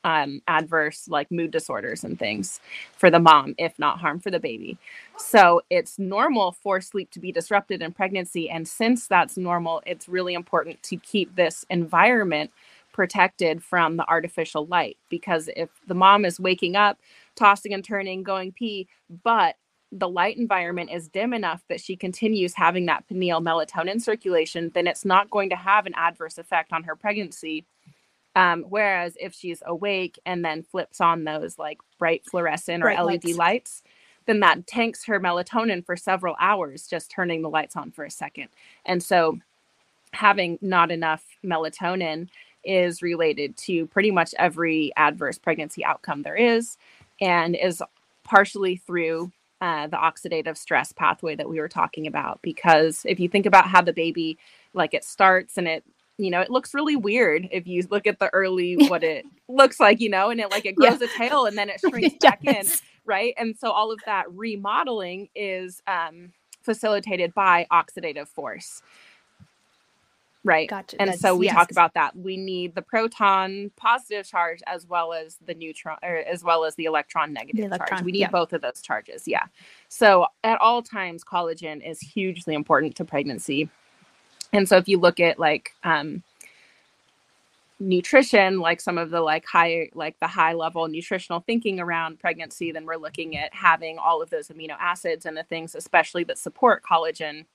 [0.06, 2.62] um, adverse like mood disorders and things
[2.96, 4.78] for the mom, if not harm for the baby.
[5.18, 8.50] So it's normal for sleep to be disrupted in pregnancy.
[8.50, 12.52] And since that's normal, it's really important to keep this environment
[12.94, 16.98] protected from the artificial light because if the mom is waking up,
[17.36, 18.88] tossing and turning, going pee,
[19.24, 19.56] but
[19.91, 24.88] the light environment is dim enough that she continues having that pineal melatonin circulation, then
[24.88, 27.65] it's not going to have an adverse effect on her pregnancy
[28.36, 33.26] um, whereas if she's awake and then flips on those like bright fluorescent or LED
[33.26, 33.38] lights.
[33.38, 33.84] lights,
[34.26, 38.12] then that tanks her melatonin for several hours, just turning the lights on for a
[38.12, 38.50] second.
[38.86, 39.39] And so
[40.13, 42.30] having not enough melatonin
[42.63, 46.78] is related to pretty much every adverse pregnancy outcome there is
[47.21, 47.82] and is
[48.24, 53.30] partially through uh, the oxidative stress pathway that we were talking about because if you
[53.30, 54.38] think about how the baby
[54.74, 55.84] like it starts and it
[56.17, 59.80] you know, it looks really weird if you look at the early what it looks
[59.80, 61.08] like, you know, and it like it grows yeah.
[61.08, 62.65] a tail and then it shrinks back in,
[63.06, 63.34] right?
[63.38, 68.82] And so all of that remodeling is um, facilitated by oxidative force.
[70.45, 70.69] Right.
[70.69, 71.01] Gotcha.
[71.01, 71.56] And That's, so we yes.
[71.56, 72.15] talk about that.
[72.15, 76.75] We need the proton positive charge as well as the neutron or as well as
[76.75, 78.06] the electron negative the electron, charge.
[78.06, 78.30] We need yeah.
[78.30, 79.28] both of those charges.
[79.28, 79.45] Yeah.
[79.89, 83.71] So at all times, collagen is hugely important to pregnancy
[84.54, 86.24] and so if you look at like um,
[87.80, 92.72] nutrition like some of the like high like the high level nutritional thinking around pregnancy
[92.72, 96.38] then we're looking at having all of those amino acids and the things especially that
[96.38, 97.46] support collagen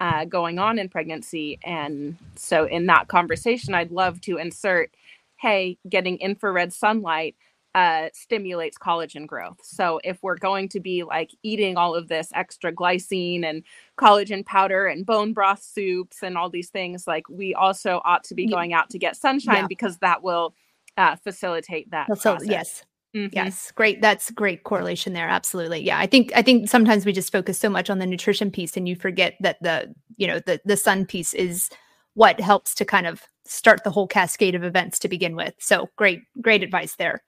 [0.00, 1.58] uh, going on in pregnancy.
[1.64, 4.90] And so in that conversation i'd love to insert
[5.36, 7.34] hey getting infrared sunlight
[7.76, 9.58] uh, stimulates collagen growth.
[9.62, 13.62] So if we're going to be like eating all of this extra glycine and
[13.98, 18.34] collagen powder and bone broth soups and all these things, like we also ought to
[18.34, 19.66] be going out to get sunshine yeah.
[19.68, 20.54] because that will
[20.96, 22.08] uh, facilitate that.
[22.18, 22.82] So, yes.
[23.14, 23.34] Mm-hmm.
[23.34, 24.00] Yes, great.
[24.00, 25.28] That's great correlation there.
[25.28, 25.80] Absolutely.
[25.80, 28.76] Yeah, I think I think sometimes we just focus so much on the nutrition piece
[28.76, 31.70] and you forget that the you know the the sun piece is
[32.12, 35.54] what helps to kind of start the whole cascade of events to begin with.
[35.58, 37.22] So great, great advice there.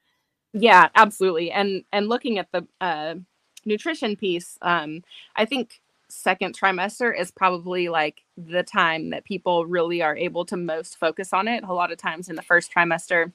[0.53, 1.51] Yeah, absolutely.
[1.51, 3.17] And and looking at the uh,
[3.65, 5.03] nutrition piece, um,
[5.37, 10.57] I think second trimester is probably like the time that people really are able to
[10.57, 11.65] most focus on it.
[11.65, 13.33] A lot of times in the first trimester,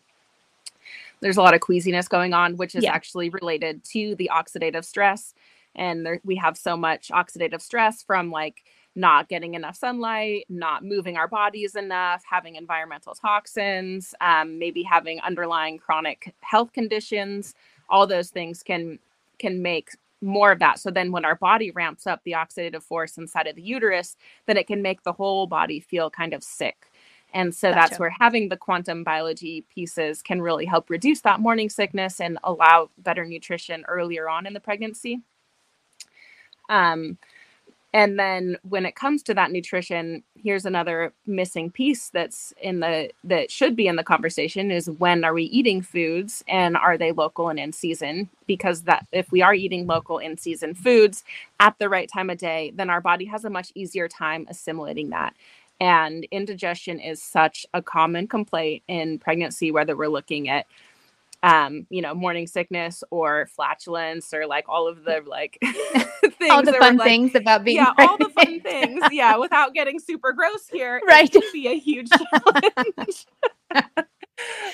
[1.22, 2.94] there's a lot of queasiness going on, which is yeah.
[2.94, 5.34] actually related to the oxidative stress.
[5.76, 8.64] And there, we have so much oxidative stress from like
[8.96, 15.20] not getting enough sunlight, not moving our bodies enough, having environmental toxins, um, maybe having
[15.22, 17.56] underlying chronic health conditions.
[17.90, 19.00] All those things can
[19.40, 20.80] can make more of that.
[20.80, 24.58] So then when our body ramps up the oxidative force inside of the uterus, then
[24.58, 26.88] it can make the whole body feel kind of sick.
[27.34, 27.80] And so gotcha.
[27.80, 32.38] that's where having the quantum biology pieces can really help reduce that morning sickness and
[32.44, 35.20] allow better nutrition earlier on in the pregnancy.
[36.70, 37.18] Um,
[37.94, 43.12] and then when it comes to that nutrition, here's another missing piece that's in the
[43.24, 47.12] that should be in the conversation is when are we eating foods and are they
[47.12, 48.30] local and in season?
[48.48, 51.24] Because that if we are eating local in season foods
[51.60, 55.12] at the right time of day, then our body has a much easier time assimilating
[55.12, 55.36] that.
[55.80, 60.66] And indigestion is such a common complaint in pregnancy, whether we're looking at
[61.44, 66.50] um, you know, morning sickness or flatulence or like all of the like things.
[66.50, 68.10] All the fun like, things about being Yeah, pregnant.
[68.10, 69.04] all the fun things.
[69.12, 71.02] Yeah, without getting super gross here.
[71.06, 71.30] Right.
[71.34, 73.28] It be a huge challenge.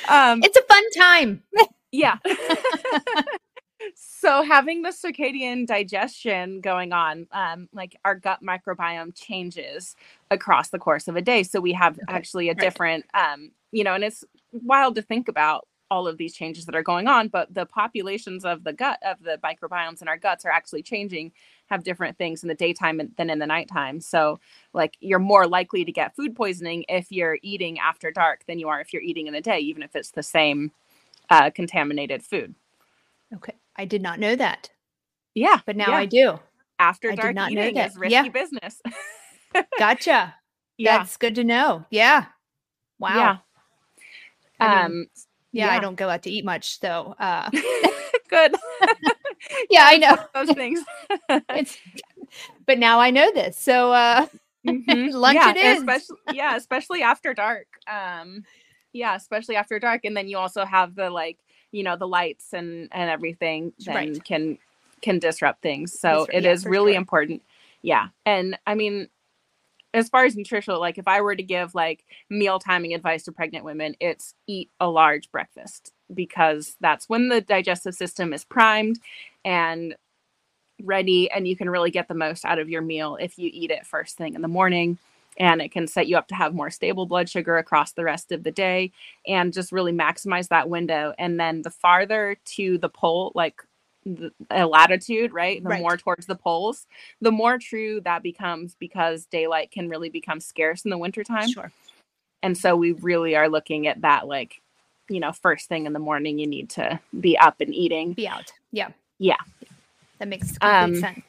[0.07, 1.43] um, it's a fun time.
[1.91, 2.17] yeah.
[3.95, 9.95] so having the circadian digestion going on um, like our gut microbiome changes
[10.29, 12.03] across the course of a day so we have okay.
[12.09, 16.33] actually a different um, you know and it's wild to think about all of these
[16.33, 20.07] changes that are going on but the populations of the gut of the microbiomes in
[20.07, 21.31] our guts are actually changing
[21.69, 24.01] have different things in the daytime than in the nighttime.
[24.01, 24.39] So
[24.73, 28.69] like you're more likely to get food poisoning if you're eating after dark than you
[28.69, 30.71] are if you're eating in the day even if it's the same
[31.29, 32.55] uh, contaminated food.
[33.35, 33.55] Okay.
[33.75, 34.69] I did not know that.
[35.35, 35.97] Yeah but now yeah.
[35.97, 36.39] i do.
[36.79, 37.91] After dark I did not eating know that.
[37.91, 38.29] is risky yeah.
[38.29, 38.81] business.
[39.79, 40.35] Gotcha.
[40.77, 40.97] Yeah.
[40.97, 41.85] That's good to know.
[41.91, 42.25] Yeah.
[42.99, 43.15] Wow.
[43.15, 43.37] Yeah.
[44.59, 45.05] I mean, um
[45.51, 47.49] yeah, yeah, I don't go out to eat much, so uh
[48.29, 48.55] good.
[49.69, 50.79] yeah, I know those things.
[51.49, 51.77] it's
[52.65, 53.57] but now I know this.
[53.57, 54.27] So uh
[54.65, 55.15] mm-hmm.
[55.15, 55.79] lunch yeah, it is.
[55.79, 57.67] Especially, yeah, especially after dark.
[57.87, 58.43] Um
[58.93, 60.05] yeah, especially after dark.
[60.05, 61.37] And then you also have the like,
[61.71, 64.23] you know, the lights and and everything then right.
[64.23, 64.57] can
[65.01, 65.97] can disrupt things.
[65.99, 66.99] So it yeah, is really sure.
[66.99, 67.41] important.
[67.81, 68.07] Yeah.
[68.25, 69.07] And I mean,
[69.93, 73.31] as far as nutritional, like if I were to give like meal timing advice to
[73.31, 78.99] pregnant women, it's eat a large breakfast because that's when the digestive system is primed
[79.43, 79.95] and
[80.83, 83.69] ready and you can really get the most out of your meal if you eat
[83.69, 84.97] it first thing in the morning
[85.37, 88.31] and it can set you up to have more stable blood sugar across the rest
[88.31, 88.91] of the day
[89.27, 91.13] and just really maximize that window.
[91.17, 93.61] And then the farther to the pole like
[94.49, 95.61] a latitude, right?
[95.61, 95.81] The right.
[95.81, 96.87] more towards the poles,
[97.21, 101.51] the more true that becomes because daylight can really become scarce in the wintertime.
[101.51, 101.71] Sure.
[102.41, 104.61] And so we really are looking at that like,
[105.09, 108.13] you know, first thing in the morning, you need to be up and eating.
[108.13, 108.51] Be out.
[108.71, 108.89] Yeah.
[109.17, 109.37] Yeah.
[110.19, 111.19] That makes complete um, sense.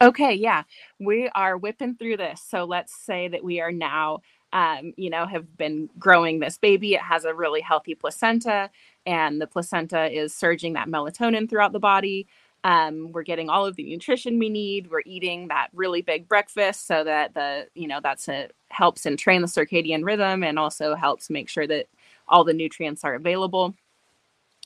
[0.00, 0.64] Okay, yeah.
[0.98, 2.42] We are whipping through this.
[2.42, 6.94] So let's say that we are now um, you know, have been growing this baby.
[6.94, 8.70] It has a really healthy placenta
[9.06, 12.26] and the placenta is surging that melatonin throughout the body.
[12.64, 14.88] Um, we're getting all of the nutrition we need.
[14.90, 19.18] We're eating that really big breakfast so that the, you know, that's a helps and
[19.18, 21.86] train the circadian rhythm and also helps make sure that
[22.28, 23.74] all the nutrients are available.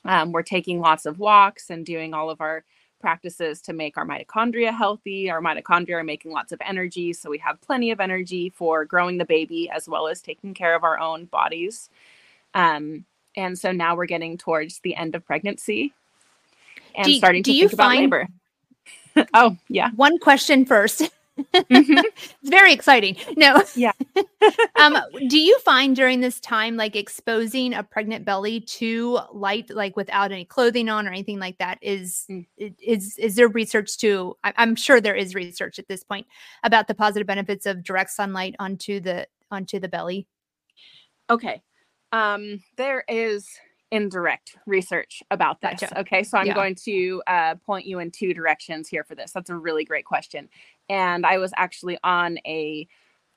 [0.04, 2.64] Um, we're taking lots of walks and doing all of our
[3.06, 5.30] practices to make our mitochondria healthy.
[5.30, 9.16] Our mitochondria are making lots of energy, so we have plenty of energy for growing
[9.16, 11.88] the baby as well as taking care of our own bodies.
[12.52, 13.04] Um,
[13.36, 15.94] and so now we're getting towards the end of pregnancy
[16.96, 18.26] and do, starting to think about labor.
[19.34, 19.92] oh, yeah.
[19.94, 21.08] One question first.
[21.38, 21.98] Mm-hmm.
[22.42, 23.16] it's very exciting.
[23.36, 23.62] No.
[23.74, 23.92] Yeah.
[24.76, 24.98] um,
[25.28, 30.32] do you find during this time like exposing a pregnant belly to light, like without
[30.32, 32.46] any clothing on or anything like that, is mm.
[32.58, 34.36] is is there research to?
[34.44, 36.26] I, I'm sure there is research at this point
[36.62, 40.26] about the positive benefits of direct sunlight onto the onto the belly.
[41.30, 41.62] Okay.
[42.12, 43.48] Um, there is
[43.96, 45.80] indirect research about this.
[45.80, 46.00] Gotcha.
[46.00, 46.54] Okay, so I'm yeah.
[46.54, 49.32] going to uh, point you in two directions here for this.
[49.32, 50.48] That's a really great question.
[50.88, 52.86] And I was actually on a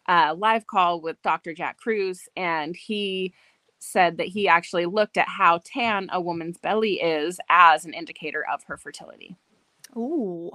[0.08, 1.54] uh, live call with Dr.
[1.54, 3.34] Jack Kruse, and he
[3.80, 8.44] said that he actually looked at how tan a woman's belly is as an indicator
[8.52, 9.38] of her fertility.
[9.96, 10.52] Ooh.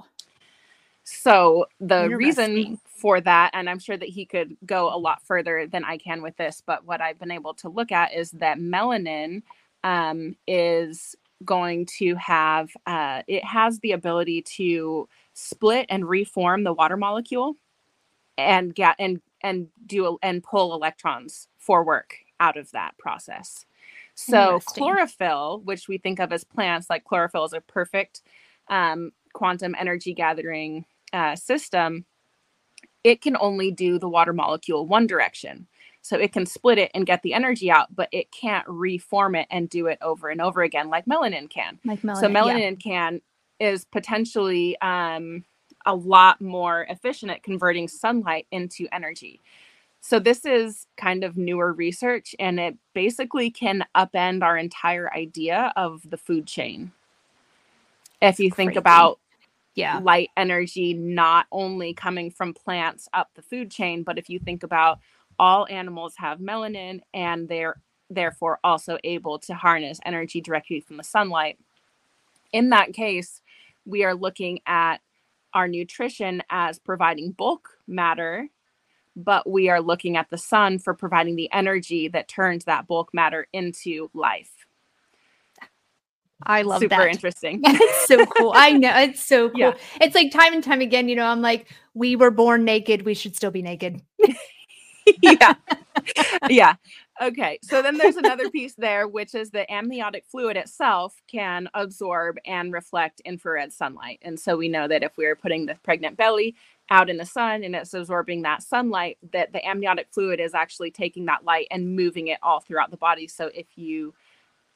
[1.03, 5.67] So the reason for that, and I'm sure that he could go a lot further
[5.67, 8.57] than I can with this, but what I've been able to look at is that
[8.57, 9.43] melanin
[9.85, 11.15] um, is
[11.45, 17.55] going to have uh, it has the ability to split and reform the water molecule
[18.37, 23.65] and get and and do and pull electrons for work out of that process.
[24.15, 28.21] So chlorophyll, which we think of as plants, like chlorophyll is a perfect
[28.69, 32.05] um, quantum energy gathering uh, system.
[33.03, 35.67] It can only do the water molecule one direction.
[36.05, 39.47] So it can split it and get the energy out, but it can't reform it
[39.49, 42.19] and do it over and over again like melanin can Like melanin.
[42.19, 42.33] so yeah.
[42.43, 43.21] melanin can
[43.59, 45.43] is potentially um,
[45.87, 49.41] a lot more efficient at converting sunlight into energy
[50.01, 55.73] so this is kind of newer research and it basically can upend our entire idea
[55.75, 56.91] of the food chain
[58.21, 58.77] if you think Crazy.
[58.79, 59.19] about
[59.73, 59.99] Yeah.
[60.03, 64.63] light energy not only coming from plants up the food chain but if you think
[64.63, 64.99] about
[65.39, 67.75] all animals have melanin and they're
[68.09, 71.57] therefore also able to harness energy directly from the sunlight
[72.53, 73.41] in that case
[73.85, 74.97] we are looking at
[75.53, 78.47] our nutrition as providing bulk matter
[79.15, 83.13] but we are looking at the sun for providing the energy that turns that bulk
[83.13, 84.51] matter into life
[86.43, 86.97] I love super that.
[86.97, 88.51] Super interesting it's so cool.
[88.55, 89.59] I know it's so cool.
[89.59, 89.73] Yeah.
[90.01, 93.13] It's like time and time again, you know, I'm like, we were born naked, we
[93.13, 94.01] should still be naked.
[95.21, 95.53] yeah.
[96.49, 96.75] yeah.
[97.21, 97.59] Okay.
[97.61, 102.73] So then there's another piece there, which is the amniotic fluid itself can absorb and
[102.73, 104.19] reflect infrared sunlight.
[104.21, 106.55] And so we know that if we're putting the pregnant belly
[106.89, 110.91] out in the sun and it's absorbing that sunlight, that the amniotic fluid is actually
[110.91, 113.27] taking that light and moving it all throughout the body.
[113.27, 114.13] So if you,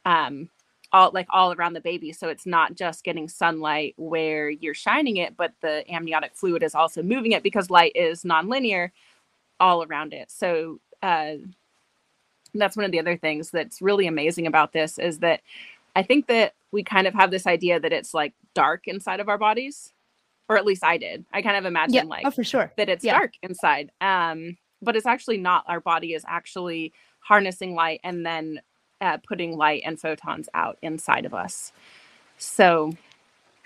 [0.06, 0.50] um,
[0.92, 2.12] all like all around the baby.
[2.14, 6.76] So it's not just getting sunlight where you're shining it, but the amniotic fluid is
[6.76, 8.90] also moving it because light is nonlinear
[9.60, 10.32] all around it.
[10.32, 11.34] So uh,
[12.54, 15.42] that's one of the other things that's really amazing about this is that
[15.96, 19.30] I think that we kind of have this idea that it's like dark inside of
[19.30, 19.94] our bodies,
[20.48, 21.26] or at least I did.
[21.34, 22.04] I kind of imagine Yeah.
[22.04, 22.72] like oh, for sure.
[22.78, 23.18] that it's yeah.
[23.18, 23.92] dark inside.
[24.02, 25.64] Um, but it's actually not.
[25.68, 28.62] Our body is actually harnessing light and then
[29.02, 31.72] uh, putting light and photons out inside of us.
[32.38, 32.94] So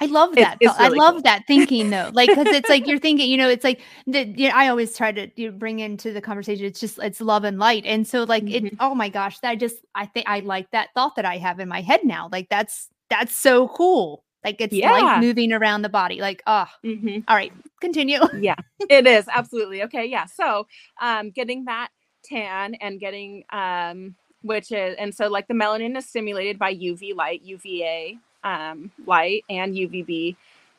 [0.01, 0.57] I love that.
[0.59, 1.21] it's really I love cool.
[1.23, 2.09] that thinking though.
[2.13, 4.95] Like, cause it's like you're thinking, you know, it's like the, you know, I always
[4.97, 6.65] try to you know, bring into the conversation.
[6.65, 7.85] It's just, it's love and light.
[7.85, 8.75] And so like it, Mhm.
[8.79, 11.69] oh my gosh, that just, I think I like that thought that I have in
[11.69, 12.29] my head now.
[12.31, 14.23] Like that's, that's so cool.
[14.43, 14.91] Like it's Yeah.
[14.91, 16.19] light moving around the body.
[16.19, 17.23] Like, oh, mhm.
[17.27, 18.19] all right, continue.
[18.41, 18.55] yeah
[18.89, 20.67] it is absolutely okay yeah so
[21.01, 21.87] um getting that
[22.25, 27.15] tan and getting um which is and so like the melanin is stimulated by uv
[27.15, 30.35] light uva um light and uvb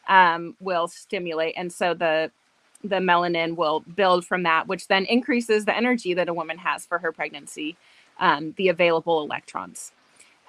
[0.08, 2.30] um will stimulate and so the
[2.82, 6.84] the melanin will build from that which then increases the energy that a woman has
[6.86, 7.76] for her pregnancy
[8.20, 9.92] um, the available electrons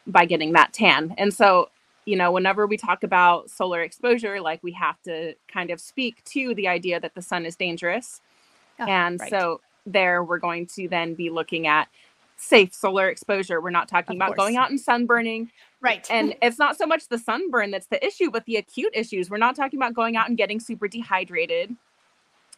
[0.05, 1.70] by getting that tan and so
[2.05, 6.24] you know, whenever we talk about solar exposure, like we have to kind of speak
[6.26, 8.22] to the idea that the sun is dangerous.
[8.80, 9.30] Ah, and right.
[9.30, 11.88] so there we're going to then be looking at
[12.38, 13.59] safe solar exposure.
[13.59, 15.49] We're not talking Of about going out and sunburning.
[15.86, 16.06] Right.
[16.12, 19.30] And it's not so much the sunburn that's the issue, but the acute issues.
[19.30, 21.76] We're not talking about going out and getting super dehydrated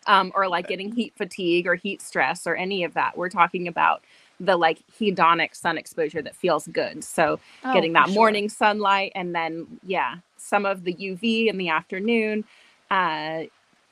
[0.07, 3.17] um, or like getting heat fatigue or heat stress or any of that.
[3.17, 4.03] We're talking about
[4.39, 7.03] the like hedonic sun exposure that feels good.
[7.03, 8.13] So Oh, getting that sure.
[8.13, 12.43] morning sunlight and then yeah some of the uv in the afternoon
[12.91, 13.43] uh,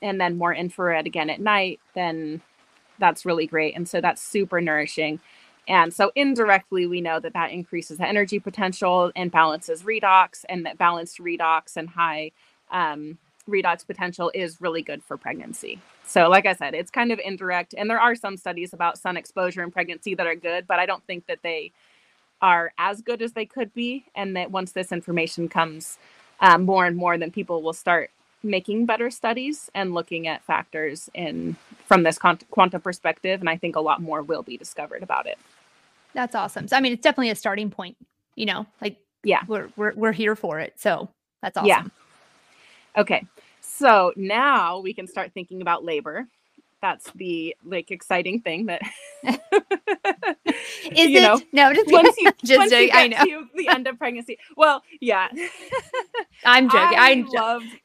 [0.02, 2.40] and then more infrared again at night then
[2.98, 5.20] that's really great and so that's super nourishing
[5.68, 10.66] and so indirectly we know that that increases the energy potential and balances redox and
[10.66, 12.30] that balanced redox and high
[12.70, 15.80] um, redox potential is really good for pregnancy.
[16.04, 19.16] So like i said it's kind of indirect and there are some studies about sun
[19.16, 21.72] exposure in pregnancy that are good but i don't think that they
[22.40, 25.98] are as good as they could be and that once this information comes
[26.40, 28.10] um, more and more then people will start
[28.42, 31.56] making better studies and looking at factors in
[31.86, 35.26] from this quant- quantum perspective and i think a lot more will be discovered about
[35.26, 35.38] it
[36.16, 36.66] That's awesome.
[36.66, 37.96] So, I mean, it's definitely a starting point,
[38.34, 39.42] you know, like, Yeah.
[39.46, 40.72] we're, we're, we're here for it.
[40.80, 41.08] So
[41.42, 41.68] that's awesome.
[41.68, 41.84] Yeah.
[42.96, 43.26] okay
[43.60, 46.26] so now we can start thinking about labor
[46.80, 48.80] that's the like exciting thing that
[49.24, 49.42] Is
[51.08, 51.22] you it?
[51.22, 52.92] know no, just, once you just once you joking.
[52.94, 53.24] I get know.
[53.26, 55.28] to the end of pregnancy well yeah
[56.44, 56.96] I'm joking.
[56.98, 57.26] I I'm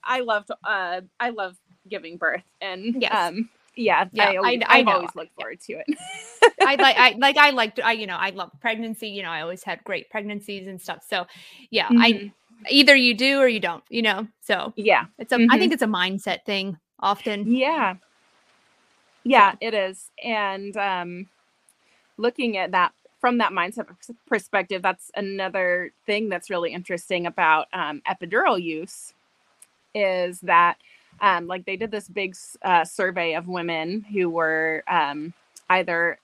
[0.04, 1.56] I love uh I love
[1.90, 3.14] giving birth and Yes.
[3.14, 5.88] um yeah, Yeah, I, I- always, I always looked forward to it.
[6.64, 9.10] I like I like I liked I you know I love pregnancy.
[9.10, 11.04] You know I always had great pregnancies and stuff.
[11.10, 11.26] So
[11.72, 12.34] yeah, I Mhm.
[12.70, 13.84] either you do or you don't.
[13.90, 15.60] You know, so yeah, it's a I Mhm.
[15.60, 17.50] think it's a mindset thing often.
[17.50, 17.96] yeah,
[19.24, 20.12] yeah, it is.
[20.24, 21.28] And um,
[22.18, 23.88] looking at that from that mindset
[24.28, 29.14] perspective, that's another thing that's really interesting about um, epidural use
[29.96, 30.78] is that
[31.22, 35.34] um, like they did this big uh, survey of women who were um,
[35.70, 36.20] either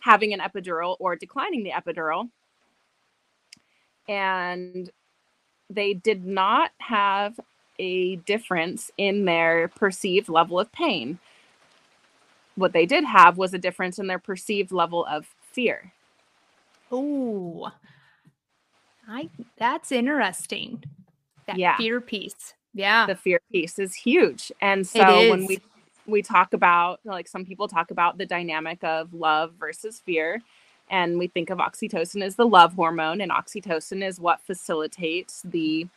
[0.00, 2.30] having an epidural or declining the epidural
[4.08, 4.90] and
[5.70, 7.38] they did not have
[7.78, 11.18] a difference in their perceived level of pain
[12.56, 15.92] what they did have was a difference in their perceived level of fear
[16.90, 17.72] Oh,
[19.08, 20.84] I that's interesting.
[21.46, 21.76] That Yeah.
[21.76, 22.54] fear piece.
[22.76, 23.06] Yeah.
[23.06, 24.52] the fear piece is huge.
[24.60, 25.60] And so when we
[26.06, 30.42] we talk about like some people talk about the dynamic of love versus fear
[30.88, 35.88] and we think of oxytocin as the love hormone and oxytocin is what facilitates the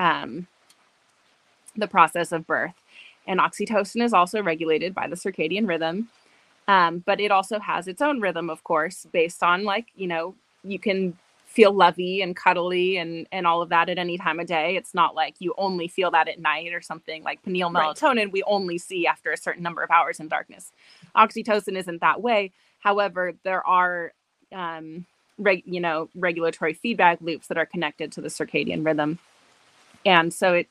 [0.00, 0.48] um
[1.76, 2.74] the process of birth.
[3.26, 6.08] And oxytocin is also regulated by the circadian rhythm
[6.68, 10.34] um, but it also has its own rhythm of course based on like you know
[10.64, 11.16] you can
[11.54, 14.76] feel lovey and cuddly and and all of that at any time of day.
[14.76, 17.96] It's not like you only feel that at night or something like pineal Right.
[17.96, 20.72] melatonin we only see after a certain number of hours in darkness.
[21.16, 22.52] Oxytocin isn't that way.
[22.80, 24.12] However there are
[24.52, 25.06] um
[25.38, 29.18] reg, you know regulatory feedback loops that are connected to the circadian rhythm.
[30.06, 30.68] And so it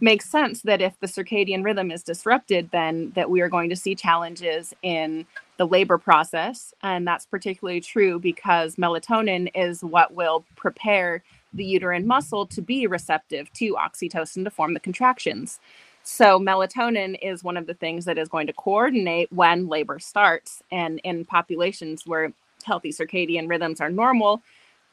[0.00, 3.76] makes sense that if the circadian rhythm is disrupted then that we are going to
[3.76, 5.26] see challenges in
[5.58, 12.06] the labor process and that's particularly true because melatonin is what will prepare the uterine
[12.08, 15.60] muscle to be receptive to oxytocin to form the contractions
[16.04, 20.62] so melatonin is one of the things that is going to coordinate when labor starts
[20.72, 22.32] and in populations where
[22.64, 24.42] healthy circadian rhythms are normal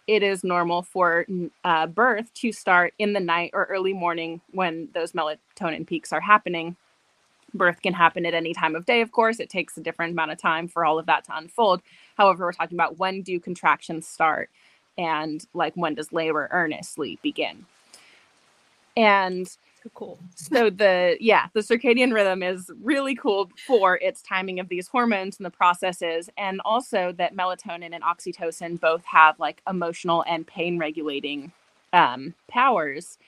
[0.07, 1.26] it is normal for
[1.66, 6.22] uh, birth to start in the night or early morning when those melatonin peaks are
[6.22, 6.78] happening.
[7.58, 9.39] Birth can happen at any time of day, of course.
[9.39, 11.82] It takes a different amount of time for all of that to unfold.
[12.18, 14.49] However, we're talking about when do contractions start
[14.97, 17.68] and like when does labor earnestly begin.
[18.97, 19.47] And
[19.84, 20.20] So cool.
[20.36, 25.38] so the yeah the circadian rhythm is really cool for its timing of these hormones
[25.38, 30.80] and the processes and also that melatonin and oxytocin both have like emotional and pain
[30.80, 31.53] regulating
[31.93, 33.20] um, powers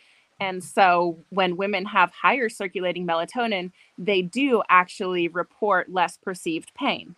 [0.42, 7.16] and so when women have higher circulating melatonin they do actually report less perceived pain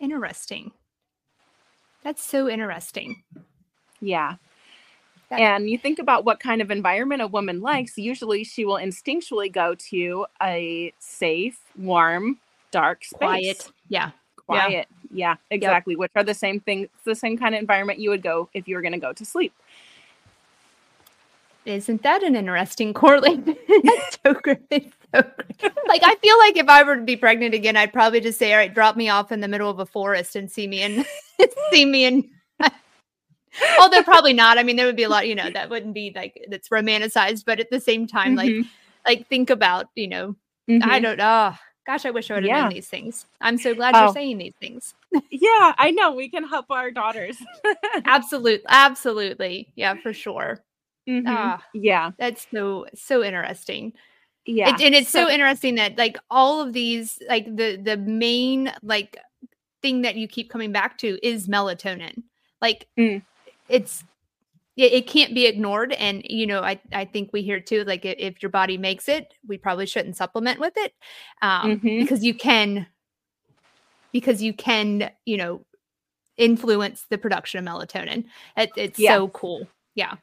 [0.00, 0.72] Interesting.
[2.02, 3.22] That's so interesting.
[4.00, 4.36] yeah
[5.30, 8.76] That- and you think about what kind of environment a woman likes usually she will
[8.76, 12.38] instinctually go to a safe warm
[12.72, 13.72] dark space Quiet.
[13.88, 14.10] Yeah.
[14.44, 14.88] quiet.
[15.12, 15.94] Yeah, exactly.
[15.94, 18.74] Which are the same things, the same kind of environment you would go if you
[18.74, 19.52] were going to go to sleep.
[21.64, 23.56] Isn't that an interesting correlation?
[23.84, 24.92] That's so great.
[25.14, 25.72] So great.
[25.86, 28.52] Like I feel like if I were to be pregnant again, I'd probably just say,
[28.52, 31.06] "All right, drop me off in the middle of a forest and see me and
[31.72, 32.28] see me in."
[33.78, 34.58] Although probably not.
[34.58, 37.44] I mean, there would be a lot, you know, that wouldn't be like that's romanticized,
[37.44, 38.64] but at the same time, like Mhm,
[39.06, 40.34] like think about, you know,
[40.68, 41.02] I mhm.
[41.02, 41.54] don't know.
[41.86, 42.62] Gosh, I wish I would have Yeah.
[42.62, 43.26] known these things.
[43.40, 44.04] I'm so glad Oh.
[44.04, 44.94] you're saying these things.
[45.30, 46.12] yeah, I know.
[46.12, 47.36] We can help our daughters.
[48.06, 50.60] Absolutely, absolutely, yeah, for sure.
[51.08, 51.24] Mhm.
[51.26, 51.64] Ah.
[51.74, 53.92] Yeah, That's so so interesting.
[54.46, 54.74] yeah.
[54.74, 58.72] It, and it's so, So- interesting that like all of these like the the main
[58.82, 59.16] like
[59.82, 62.22] thing that you keep coming back to is melatonin
[62.60, 63.22] like Mm.
[63.68, 64.04] it's
[64.76, 68.04] it, it can't be ignored and you know i i think we hear too like
[68.06, 70.94] i- if your body makes it we probably shouldn't supplement with it
[71.42, 72.00] um Mhm.
[72.02, 72.86] because you can
[74.12, 75.64] because you can you know
[76.36, 78.24] influence the production of melatonin
[78.56, 79.16] it, it's Yeah.
[79.16, 80.14] so cool yeah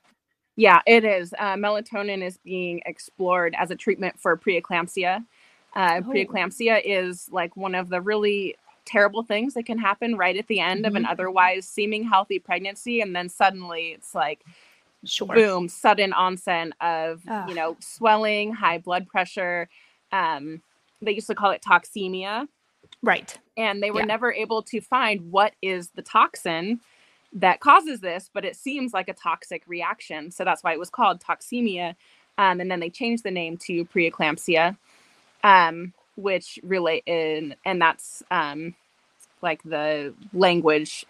[0.60, 1.34] Yeah, it is.
[1.40, 5.26] Uh, melatonin is being explored as a treatment for preeclampsia.
[5.74, 6.12] Uh, Oh.
[6.12, 8.56] Preeclampsia is like one of the really
[8.86, 13.00] terrible things that can happen right at the end of an otherwise seeming healthy pregnancy,
[13.00, 14.42] and then suddenly it's like
[15.06, 17.50] sure boom, sudden onset of Ugh.
[17.50, 19.70] you know swelling, high blood pressure.
[20.12, 20.62] Um,
[21.02, 22.48] they used to call it toxemia,
[23.02, 24.06] right and they were Yeah.
[24.08, 26.82] never able to find what is the toxin
[27.34, 30.32] that causes this, but it seems like a toxic reaction.
[30.32, 31.96] So that's why it was called toxemia.
[32.38, 34.78] Um, and then they changed the name to preeclampsia,
[35.44, 38.76] um, which relate in, and that's um,
[39.42, 41.06] like the language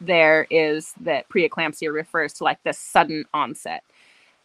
[0.00, 3.82] there is that preeclampsia refers to like the sudden onset.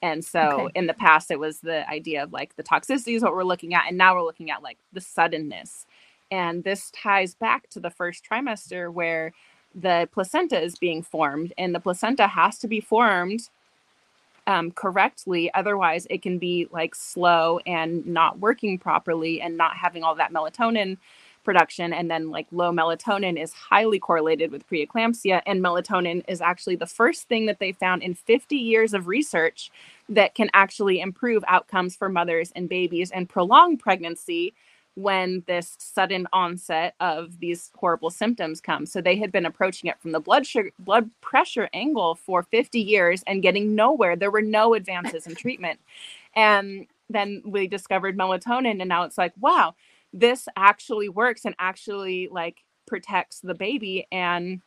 [0.02, 0.72] And so okay.
[0.76, 3.74] in the past, it was the idea of like the toxicity is what we're looking
[3.74, 3.86] at.
[3.88, 5.86] And now we're looking at like the suddenness.
[6.30, 9.32] And this ties back to the first trimester where
[9.76, 13.50] the placenta is being formed, and the placenta has to be formed
[14.48, 15.54] um, correctly.
[15.54, 20.34] Otherwise, it can be like slow and not working properly and not having all that
[20.34, 20.98] melatonin
[21.46, 26.76] production and then like low melatonin is highly correlated with preeclampsia and melatonin is actually
[26.76, 29.72] the first thing that they found in 50 years of research
[30.10, 34.54] that can actually improve outcomes for mothers and babies and prolong pregnancy
[34.96, 38.86] when this sudden onset of these horrible symptoms come.
[38.86, 42.80] So they had been approaching it from the blood sugar blood pressure angle for 50
[42.80, 44.16] years and getting nowhere.
[44.16, 45.80] There were no advances in treatment.
[46.34, 49.76] And then we discovered melatonin and now it's like, wow,
[50.14, 54.62] this actually works and actually like protects the baby and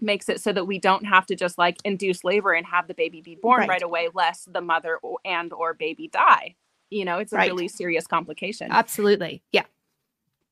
[0.00, 2.94] makes it so that we don't have to just like induce labor and have the
[2.94, 6.54] baby be born right, right away lest the mother and or baby die
[6.90, 7.50] you know it's a right.
[7.50, 8.68] really serious complication.
[8.70, 9.42] Absolutely.
[9.52, 9.64] Yeah.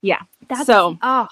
[0.02, 0.22] Yeah.
[0.48, 1.28] That's, so oh.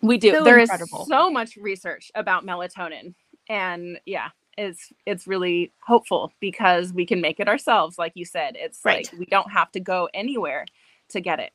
[0.00, 0.32] we do.
[0.32, 1.02] So There incredible.
[1.02, 3.14] is so much research about melatonin.
[3.48, 4.28] And yeah
[4.58, 8.54] it's it's really hopeful because we can make it ourselves like you said.
[8.56, 9.08] It's right.
[9.10, 10.66] like we don't have to go anywhere
[11.10, 11.52] to get it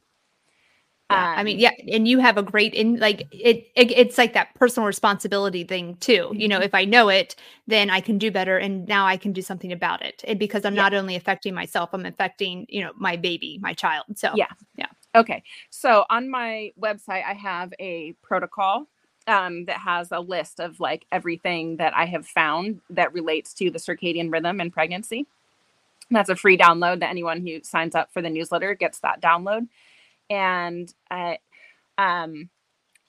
[1.10, 3.92] yeah, um, I mean, um, yeah, and you have a great in like it, it,
[3.92, 6.32] It's like that personal responsibility thing too.
[6.34, 6.64] You know, mm-hmm.
[6.64, 7.36] if I know it,
[7.66, 10.22] then I can do better, and now I can do something about it.
[10.28, 10.82] And because I'm yeah.
[10.82, 14.06] not only affecting myself, I'm affecting you know my baby, my child.
[14.16, 14.88] So yeah, yeah.
[15.16, 18.88] Okay, so on my website, I have a protocol
[19.28, 23.72] um, that has a list of like everything that I have found that relates to
[23.72, 25.26] the circadian rhythm and pregnancy.
[26.12, 29.68] that's a free download that anyone who signs up for the newsletter gets that download
[30.30, 31.36] and uh,
[31.98, 32.50] um,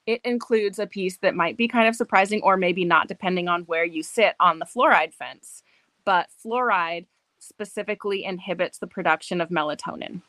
[0.06, 3.62] it includes a piece that might be kind of surprising or maybe not, depending on
[3.62, 5.62] where you sit on the fluoride fence.
[6.04, 7.06] But fluoride
[7.38, 10.22] specifically inhibits the production of melatonin.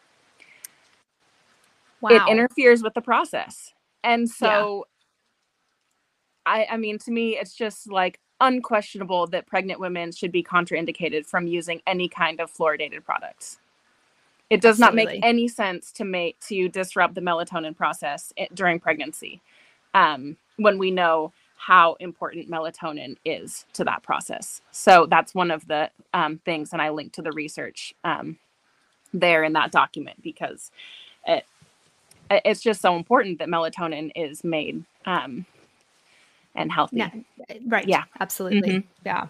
[2.01, 2.11] Wow.
[2.11, 3.73] It interferes with the process.
[4.03, 4.85] And so,
[6.45, 6.53] yeah.
[6.53, 11.25] I, I mean, to me, it's just like unquestionable that pregnant women should be contraindicated
[11.25, 13.59] from using any kind of fluoridated products.
[14.49, 15.05] It does Absolutely.
[15.05, 19.41] not make any sense to make to disrupt the melatonin process during pregnancy
[19.93, 24.61] um, when we know how important melatonin is to that process.
[24.71, 28.37] So that's one of the um, things, and I linked to the research um,
[29.13, 30.71] there in that document because
[31.27, 31.45] it
[32.31, 35.45] it's just so important that melatonin is made um,
[36.55, 36.97] and healthy.
[36.97, 37.09] Yeah,
[37.65, 37.87] right.
[37.87, 38.61] Yeah, absolutely.
[38.61, 38.87] Mm-hmm.
[39.05, 39.27] Yeah.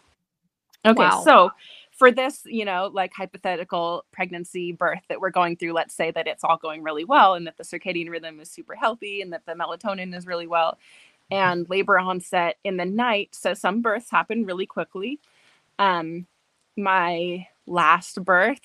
[0.86, 1.22] Okay, wow.
[1.24, 1.52] so
[2.00, 6.28] for this, you know, like hypothetical pregnancy birth that we're going through, let's say that
[6.28, 9.46] it's all going really well and that the circadian rhythm is super healthy and that
[9.46, 10.78] the melatonin is really well
[11.30, 13.36] and labor onset in the night.
[13.36, 15.20] So some births happen really quickly.
[15.78, 16.26] Um,
[16.78, 18.62] my last birth,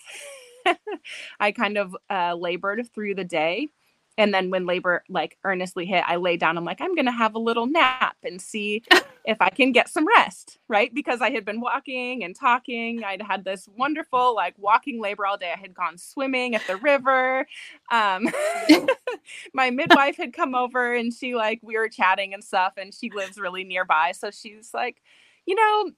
[1.41, 3.69] I kind of uh, labored through the day
[4.17, 7.35] and then when labor like earnestly hit i lay down i'm like i'm gonna have
[7.35, 8.83] a little nap and see
[9.25, 13.23] if i can get some rest right because i had been walking and talking i'd
[13.23, 17.47] had this wonderful like walking labor all day i had gone swimming at the river
[17.91, 18.29] um,
[19.55, 23.11] my midwife had come over and she like we were chatting and stuff and she
[23.11, 25.03] lives really nearby so she's like
[25.47, 25.91] you know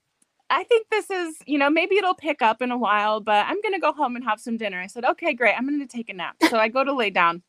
[0.48, 3.60] I think this is, you know, maybe it'll pick up in a while, but I'm
[3.62, 4.80] going to go home and have some dinner.
[4.80, 5.56] I said, okay, great.
[5.58, 6.36] I'm going to take a nap.
[6.48, 7.42] So I go to lay down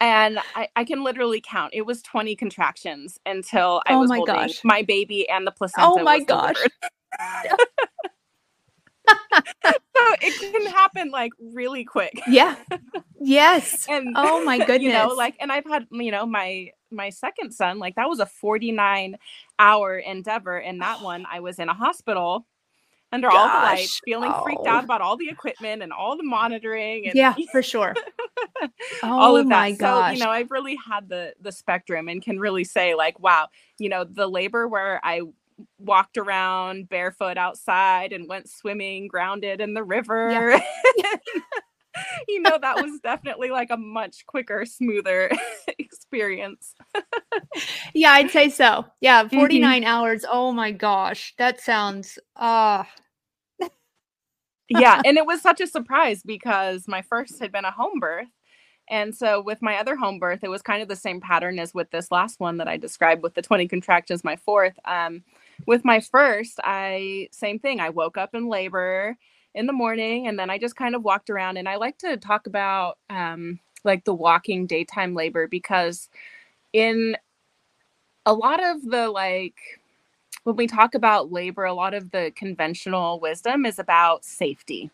[0.00, 1.72] and I, I, can literally count.
[1.74, 4.64] It was 20 contractions until I oh was my holding gosh.
[4.64, 5.88] my baby and the oh placenta.
[5.88, 6.56] Oh my gosh.
[9.08, 12.20] so it can happen like really quick.
[12.26, 12.56] Yeah.
[13.20, 13.86] Yes.
[13.88, 14.82] and oh my goodness.
[14.82, 18.20] You know, like and I've had, you know, my my second son, like that was
[18.20, 19.16] a 49
[19.58, 20.58] hour endeavor.
[20.58, 22.46] And that one I was in a hospital
[23.12, 23.36] under Gosh.
[23.36, 24.42] all the lights, feeling oh.
[24.42, 24.84] freaked out oh.
[24.84, 27.06] about all the equipment and all the monitoring.
[27.06, 27.94] And, yeah, for sure.
[29.02, 29.54] all oh of oh that.
[29.56, 30.10] My gosh.
[30.10, 33.48] So, you know, I've really had the the spectrum and can really say, like, wow,
[33.78, 35.22] you know, the labor where I
[35.78, 40.30] walked around barefoot outside and went swimming grounded in the river.
[40.30, 40.60] Yeah.
[42.28, 45.30] you know, that was definitely like a much quicker, smoother
[45.78, 46.74] experience.
[47.94, 48.84] yeah, I'd say so.
[49.00, 49.88] Yeah, 49 mm-hmm.
[49.88, 50.24] hours.
[50.30, 51.34] Oh my gosh.
[51.38, 52.84] That sounds uh
[54.68, 58.26] yeah, and it was such a surprise because my first had been a home birth.
[58.88, 61.74] And so with my other home birth, it was kind of the same pattern as
[61.74, 64.78] with this last one that I described with the 20 contractions, my fourth.
[64.84, 65.22] Um,
[65.66, 67.80] with my first, I same thing.
[67.80, 69.16] I woke up in labor
[69.56, 72.16] in the morning and then I just kind of walked around and I like to
[72.18, 76.08] talk about um, like the walking daytime labor because
[76.72, 77.16] in
[78.26, 79.54] a lot of the like
[80.44, 84.90] when we talk about labor, a lot of the conventional wisdom is about safety.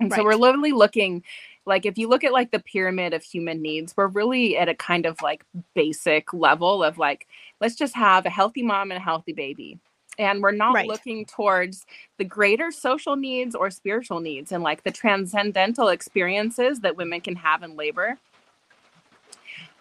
[0.00, 0.18] And right.
[0.18, 1.22] so we're literally looking
[1.64, 4.74] like if you look at like the pyramid of human needs, we're really at a
[4.74, 5.44] kind of like
[5.74, 7.28] basic level of like
[7.60, 9.78] let's just have a healthy mom and a healthy baby.
[10.20, 10.86] And we're not right.
[10.86, 11.86] looking towards
[12.18, 17.34] the greater social needs or spiritual needs and like the transcendental experiences that women can
[17.36, 18.18] have in labor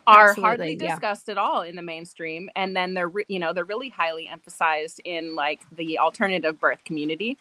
[0.07, 1.33] are Absolutely, hardly discussed yeah.
[1.33, 5.01] at all in the mainstream and then they're re- you know they're really highly emphasized
[5.03, 7.37] in like the alternative birth community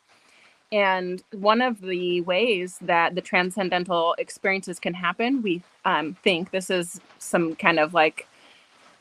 [0.70, 6.68] and one of the ways that the transcendental experiences can happen we um, think this
[6.68, 8.26] is some kind of like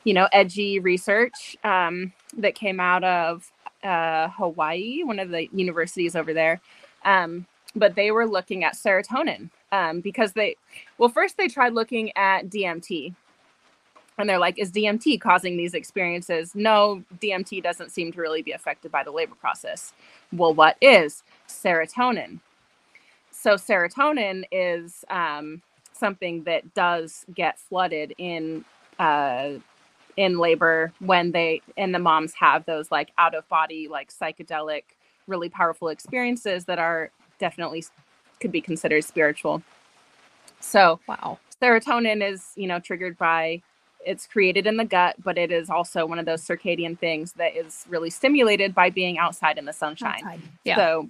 [0.04, 3.50] you know edgy research um, that came out of
[3.84, 6.60] uh, hawaii one of the universities over there
[7.04, 10.56] um, but they were looking at serotonin um, because they
[10.98, 13.14] well first they tried looking at dmt
[14.18, 16.54] and they're like is dmt causing these experiences?
[16.54, 19.92] No dmt doesn't seem to really be affected by the labor process.
[20.32, 22.40] Well what is serotonin?
[23.30, 25.62] So serotonin is um,
[25.92, 28.64] something that does get flooded in
[28.98, 29.50] uh,
[30.18, 34.82] in labor when they and the moms have those like out of body like psychedelic
[35.28, 37.84] really powerful experiences that are definitely
[38.40, 39.62] could be considered spiritual
[40.58, 43.62] so wow serotonin is you know triggered by
[44.04, 47.56] it's created in the gut, but it is also one of those circadian things that
[47.56, 50.20] is really stimulated by being outside in the sunshine.
[50.24, 50.40] Outside.
[50.64, 50.76] Yeah.
[50.76, 51.08] So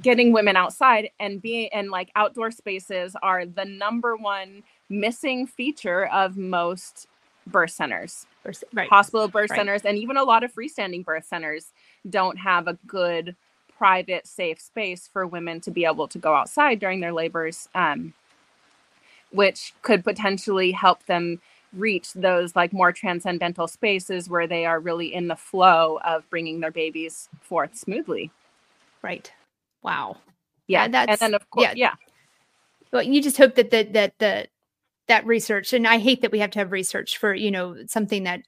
[0.00, 6.06] getting women outside and being and like outdoor spaces are the number one missing feature
[6.06, 7.08] of most
[7.46, 8.26] birth centers.
[8.72, 8.88] Right.
[8.88, 9.58] Hospital birth right.
[9.58, 11.72] centers and even a lot of freestanding birth centers
[12.08, 13.36] don't have a good
[13.76, 18.14] private safe space for women to be able to go outside during their labors um,
[19.30, 21.40] which could potentially help them
[21.72, 26.60] reach those like more transcendental spaces where they are really in the flow of bringing
[26.60, 28.30] their babies forth smoothly.
[29.02, 29.32] Right.
[29.82, 30.18] Wow.
[30.66, 30.88] Yeah.
[30.88, 31.74] that's, and then of course, yeah.
[31.76, 31.94] yeah.
[32.92, 34.48] Well, you just hope that that that the
[35.10, 38.22] that research, and I hate that we have to have research for you know something
[38.24, 38.42] that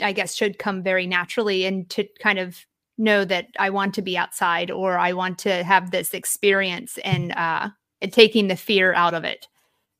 [0.00, 2.66] I guess should come very naturally, and to kind of
[2.98, 7.32] know that I want to be outside or I want to have this experience and
[7.32, 7.68] uh
[8.00, 9.46] and taking the fear out of it.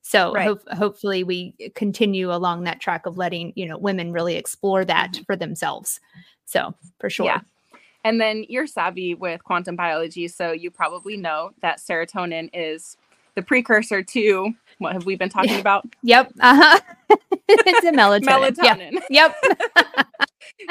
[0.03, 0.47] So right.
[0.47, 5.13] ho- hopefully we continue along that track of letting, you know, women really explore that
[5.13, 5.25] mm-hmm.
[5.25, 6.01] for themselves.
[6.45, 7.27] So for sure.
[7.27, 7.41] Yeah.
[8.05, 12.97] And then you're savvy with quantum biology, so you probably know that serotonin is
[13.35, 15.85] the precursor to what have we been talking about?
[16.03, 16.33] Yep.
[16.41, 16.81] Uh-huh.
[17.49, 18.57] it's a melatonin.
[18.57, 19.03] melatonin.
[19.11, 19.37] Yep.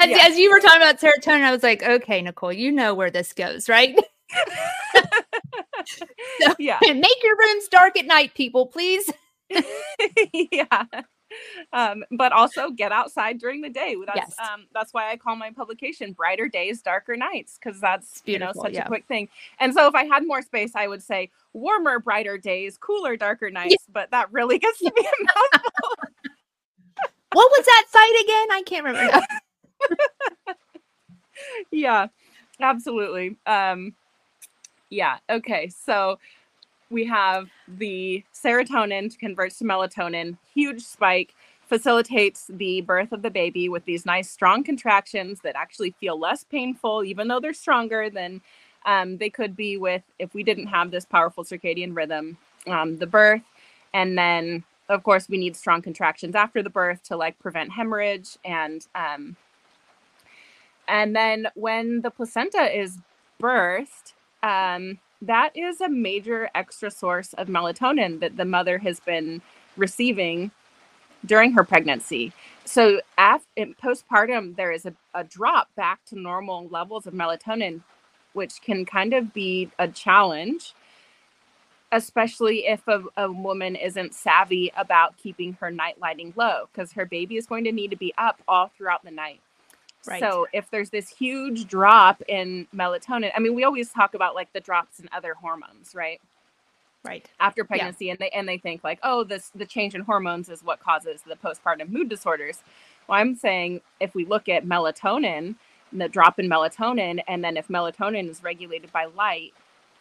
[0.00, 0.18] as, yeah.
[0.22, 3.32] as you were talking about serotonin, I was like, okay, Nicole, you know where this
[3.32, 3.98] goes, right?
[6.40, 6.78] so, yeah.
[6.82, 9.10] Make your rooms dark at night, people, please.
[10.52, 10.84] yeah.
[11.72, 13.96] Um, but also get outside during the day.
[14.06, 14.34] That's yes.
[14.38, 18.52] um, that's why I call my publication "Brighter Days, Darker Nights" because that's you know
[18.54, 18.84] such yeah.
[18.84, 19.28] a quick thing.
[19.60, 23.50] And so if I had more space, I would say warmer, brighter days, cooler, darker
[23.50, 23.76] nights.
[23.88, 23.92] Yeah.
[23.92, 25.94] But that really gets to be a mouthful.
[27.32, 28.46] what was that site again?
[28.52, 29.26] I can't remember.
[31.70, 32.06] yeah,
[32.60, 33.36] absolutely.
[33.46, 33.94] Um,
[34.90, 35.18] yeah.
[35.28, 35.68] Okay.
[35.68, 36.18] So
[36.90, 41.34] we have the serotonin to converts to melatonin, huge spike,
[41.68, 46.44] facilitates the birth of the baby with these nice strong contractions that actually feel less
[46.44, 48.40] painful, even though they're stronger than
[48.84, 52.38] um, they could be with if we didn't have this powerful circadian rhythm.
[52.68, 53.42] Um, the birth,
[53.94, 58.36] and then of course we need strong contractions after the birth to like prevent hemorrhage
[58.44, 59.36] and um,
[60.88, 62.98] and then when the placenta is
[63.40, 69.40] birthed um, that is a major extra source of melatonin that the mother has been
[69.76, 70.50] receiving
[71.24, 72.32] during her pregnancy.
[72.64, 77.82] So, after postpartum, there is a, a drop back to normal levels of melatonin,
[78.32, 80.74] which can kind of be a challenge,
[81.92, 87.06] especially if a, a woman isn't savvy about keeping her night lighting low, because her
[87.06, 89.40] baby is going to need to be up all throughout the night.
[90.06, 90.20] Right.
[90.20, 94.52] So if there's this huge drop in melatonin, I mean, we always talk about like
[94.52, 96.20] the drops in other hormones, right?
[97.04, 97.28] Right.
[97.38, 98.12] After pregnancy, yeah.
[98.12, 101.22] and they and they think like, oh, this the change in hormones is what causes
[101.22, 102.58] the postpartum mood disorders.
[103.06, 105.54] Well, I'm saying if we look at melatonin,
[105.92, 109.54] the drop in melatonin, and then if melatonin is regulated by light,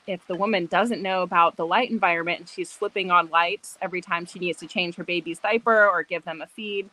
[0.08, 4.02] if the woman doesn't know about the light environment and she's flipping on lights every
[4.02, 6.90] time she needs to change her baby's diaper or give them a feed,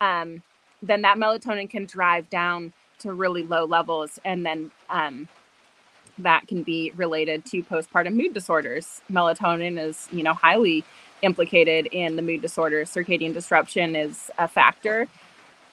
[0.00, 0.42] um,
[0.82, 5.28] then that melatonin can drive down to really low levels and then um,
[6.18, 10.84] that can be related to postpartum mood disorders melatonin is you know highly
[11.22, 15.06] implicated in the mood disorders circadian disruption is a factor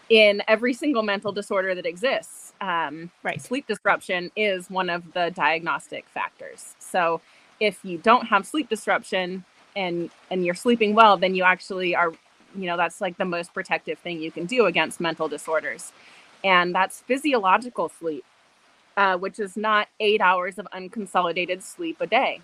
[0.09, 3.41] in every single mental disorder that exists um, Right.
[3.41, 6.75] sleep disruption is one of the diagnostic factors.
[6.79, 7.21] So
[7.59, 9.45] if you don't have sleep disruption
[9.75, 12.13] and and you're sleeping well, then you actually are,
[12.55, 15.91] you know, that's like the most protective thing you can do against mental disorders,
[16.43, 18.25] and that's physiological sleep,
[18.97, 22.41] uh, which is not eight hours of unconsolidated sleep a day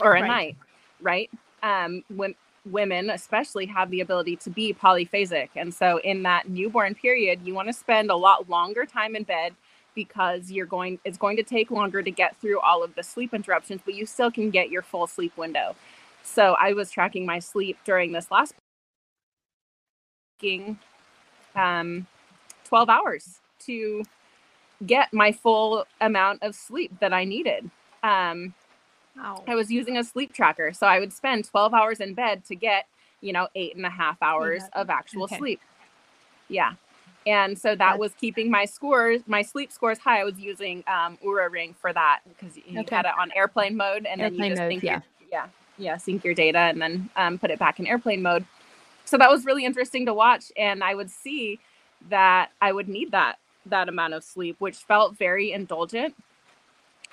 [0.00, 0.22] or a Right.
[0.22, 0.56] night,
[1.00, 1.30] right?
[1.62, 2.34] Um, when
[2.66, 7.54] women especially have the ability to be polyphasic and so in that newborn period you
[7.54, 9.54] want to spend a lot longer time in bed
[9.94, 13.32] because you're going it's going to take longer to get through all of the sleep
[13.32, 15.74] interruptions but you still can get your full sleep window
[16.22, 18.54] so i was tracking my sleep during this last
[20.38, 20.78] taking
[21.54, 22.06] um
[22.64, 24.04] 12 hours to
[24.86, 27.70] get my full amount of sleep that i needed
[28.02, 28.54] um
[29.16, 29.42] Wow.
[29.48, 30.72] I was using a sleep tracker.
[30.72, 32.86] So I would spend 12 hours in bed to get,
[33.20, 35.38] you know, eight and a half hours half- of actual okay.
[35.38, 35.60] sleep.
[36.48, 36.74] Yeah.
[37.26, 40.20] And so that That's- was keeping my scores, my sleep scores high.
[40.20, 42.94] I was using um, Oura Ring for that because you Okay.
[42.94, 44.92] had it on airplane mode and then you just mode, sync yeah.
[44.92, 45.46] your, yeah,
[45.78, 48.44] yeah, sync your data and then um, put it back in airplane mode.
[49.08, 50.52] So that was really interesting to watch.
[50.56, 51.58] And I would see
[52.10, 56.14] that I would need that that amount of sleep, which felt very indulgent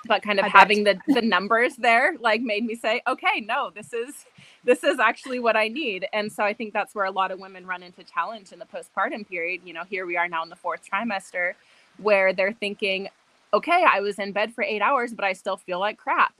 [0.06, 3.92] but kind of having the the numbers there like made me say okay no this
[3.92, 4.26] is
[4.64, 7.38] this is actually what i need and so i think that's where a lot of
[7.38, 10.48] women run into challenge in the postpartum period you know here we are now in
[10.48, 11.52] the fourth trimester
[11.98, 13.08] where they're thinking
[13.52, 16.34] okay i was in bed for eight hours but i still feel like crap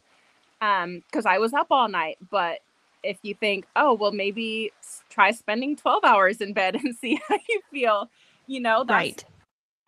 [0.60, 2.60] um because i was up all night but
[3.06, 4.72] if you think oh well maybe
[5.10, 8.10] try spending 12 hours in bed and see how you feel
[8.48, 9.24] you know that's Right.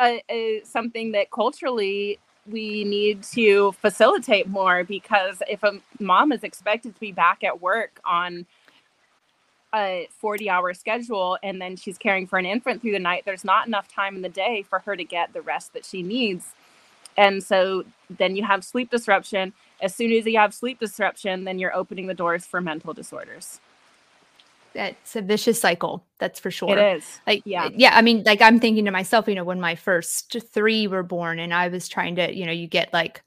[0.01, 6.45] a, a, something that culturally we need to facilitate more because if a mom is
[6.45, 8.47] expected to be back at work on
[9.75, 13.45] a 40 hour schedule and then she's caring for an infant through the night there's
[13.45, 16.47] not enough time in the day for her to get the rest that she needs
[17.17, 17.85] and so
[18.19, 22.07] then you have sleep disruption as soon as you have sleep disruption then you're opening
[22.07, 23.61] the doors for mental disorders
[24.75, 26.05] That's a vicious cycle.
[26.19, 26.77] That's for sure.
[26.79, 27.71] it is Like, Yeah.
[27.75, 27.97] yeah.
[27.97, 31.39] I mean, like, I'm thinking to myself, you know, when my first three were born,
[31.39, 33.23] and I was trying to, you know, you get like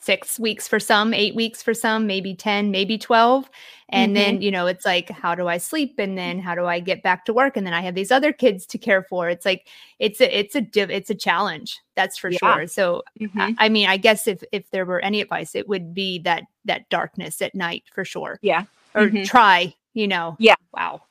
[0.00, 3.50] six weeks for some, eight weeks for some, maybe 10, maybe 12.
[3.90, 5.94] And then, you know, it's like, how do I sleep?
[5.98, 7.56] And then how do I get back to work?
[7.56, 9.28] And then I have these other kids to care for.
[9.30, 9.66] It's like,
[9.98, 11.78] it's a, it's a, div- it's a challenge.
[11.96, 12.38] That's for Yeah.
[12.38, 12.66] sure.
[12.66, 13.30] So, Mhm.
[13.36, 16.44] I, I mean, I guess if, if there were any advice, it would be that,
[16.66, 18.38] that darkness at night for sure.
[18.42, 19.24] yeah Or Mhm.
[19.26, 20.36] try, you know.
[20.38, 20.56] Yeah.
[20.74, 21.02] Wow.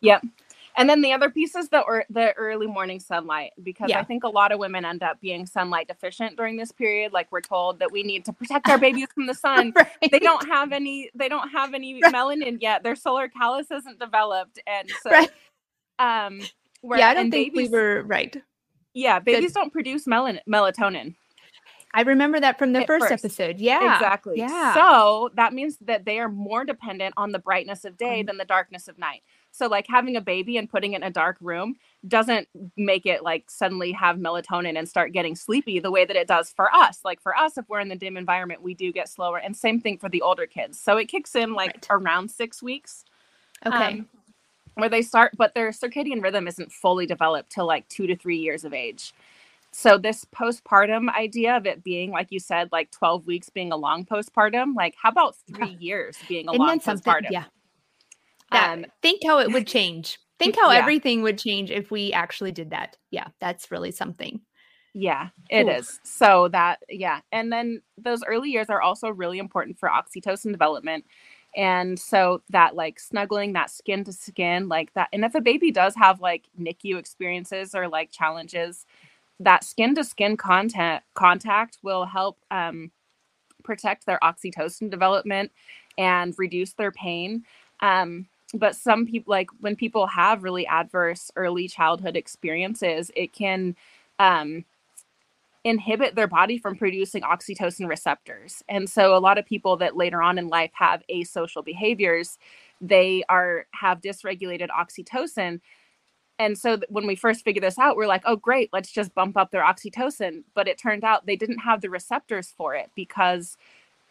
[0.77, 3.99] And then the other piece is the ear the early morning sunlight because Yeah.
[3.99, 7.13] I think a lot of women end up being sunlight deficient during this period.
[7.13, 9.73] Like we're told that we need to protect our babies from the sun.
[9.75, 10.11] Right.
[10.11, 11.09] They don't have any.
[11.15, 12.13] They don't have any Right.
[12.13, 12.83] melanin yet.
[12.83, 15.29] Their solar callus isn't developed, and so Right.
[15.99, 16.41] um,
[16.81, 18.35] where, yeah, I don't think babies, we were right.
[18.93, 21.15] Yeah, babies don't produce melan- melatonin.
[21.93, 23.23] I remember that from the first, first.
[23.25, 23.57] episode.
[23.59, 23.95] Yeah.
[23.95, 24.35] Exactly.
[24.37, 24.73] Yeah.
[24.75, 28.37] So that means that they are more dependent on the brightness of day Um, than
[28.37, 29.23] the darkness of night.
[29.57, 31.75] So like having a baby and putting it in a dark room
[32.07, 32.47] doesn't
[32.77, 36.51] make it like suddenly have melatonin and start getting sleepy the way that it does
[36.51, 36.99] for us.
[37.03, 39.39] Like for us, if we're in the dim environment, we do get slower.
[39.39, 40.79] And same thing for the older kids.
[40.79, 41.87] So it kicks in like Right.
[41.89, 43.03] around six weeks.
[43.65, 43.99] okay.
[43.99, 44.07] um,
[44.75, 48.37] where they start, but their circadian rhythm isn't fully developed till like two to three
[48.37, 49.11] years of age.
[49.71, 53.75] So this postpartum idea of it being, like you said, like 12 weeks being a
[53.75, 57.31] long postpartum, like how about three years being a Isn't long postpartum?
[57.31, 57.45] Yeah.
[58.51, 60.19] That, Um, think how it would change.
[60.39, 60.79] Think how Yeah.
[60.79, 62.97] everything would change if we actually did that.
[63.11, 64.41] Yeah, that's really something.
[64.93, 65.99] Yeah, it is.
[66.03, 67.19] So that, yeah.
[67.31, 71.05] And then those early years are also really important for oxytocin development.
[71.55, 75.09] And so that like snuggling, that skin to skin, like that.
[75.13, 78.85] And if a baby does have like NICU experiences or like challenges,
[79.39, 82.91] that skin to skin contact contact will help um,
[83.63, 85.51] protect their oxytocin development
[85.97, 87.43] and reduce their pain.
[87.81, 93.75] Um, but some people like when people have really adverse early childhood experiences, it can
[94.19, 94.63] um,
[95.63, 98.63] inhibit their body from producing oxytocin receptors.
[98.69, 102.37] And so a lot of people that later on in life have asocial behaviors,
[102.79, 105.59] they are have dysregulated oxytocin.
[106.39, 109.35] And so when we first figured this out, we're like, oh great, let's just bump
[109.35, 110.43] up their oxytocin.
[110.53, 113.57] But it turned out they didn't have the receptors for it because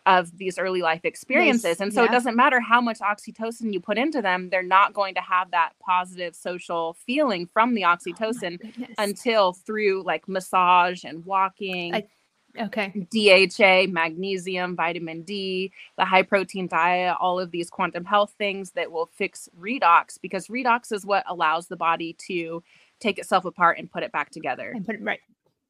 [0.06, 1.80] of these early life experiences.
[1.80, 5.14] And so it doesn't matter how much oxytocin you put into them, they're not going
[5.16, 8.90] to have that positive social feeling from the oh oxytocin Goodness.
[8.98, 12.06] until through like massage and walking, I-
[12.60, 12.92] okay.
[13.10, 18.92] DHA, magnesium, vitamin D, the high protein diet, all of these quantum health things that
[18.92, 22.62] will fix redox because redox is what allows the body to
[23.00, 24.70] take itself apart and put it back together.
[24.72, 25.20] And put it right.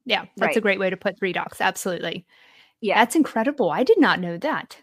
[0.05, 0.57] Yeah, that's Right.
[0.57, 1.59] a great way to put redox.
[1.59, 2.23] Absolutely.
[2.81, 2.99] Yeah.
[2.99, 3.69] That's incredible.
[3.69, 4.77] I did not know that.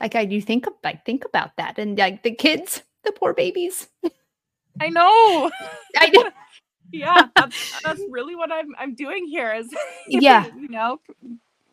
[0.00, 3.32] Like I do think of like think about that and like the kids, the poor
[3.32, 3.88] babies.
[4.80, 5.50] I know.
[5.96, 6.30] I
[6.92, 9.74] yeah, that's, that's really what I'm I'm doing here is
[10.08, 10.46] Yeah.
[10.54, 11.00] you know,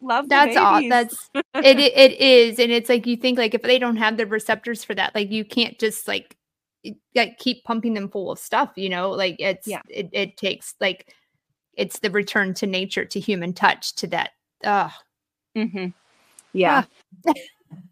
[0.02, 0.88] love That's all.
[0.88, 1.94] That's it, it.
[1.98, 4.96] It is, and it's like you think like if they don't have the receptors for
[4.96, 6.38] that, like you can't just like
[7.16, 8.72] like keep pumping them full of stuff.
[8.76, 9.82] You know, like it's Yeah.
[9.90, 11.14] It, it takes like
[11.74, 14.32] it's the return to nature, to human touch, to that.
[14.64, 14.90] Uh,
[15.56, 15.88] mm-hmm.
[16.54, 16.84] Yeah.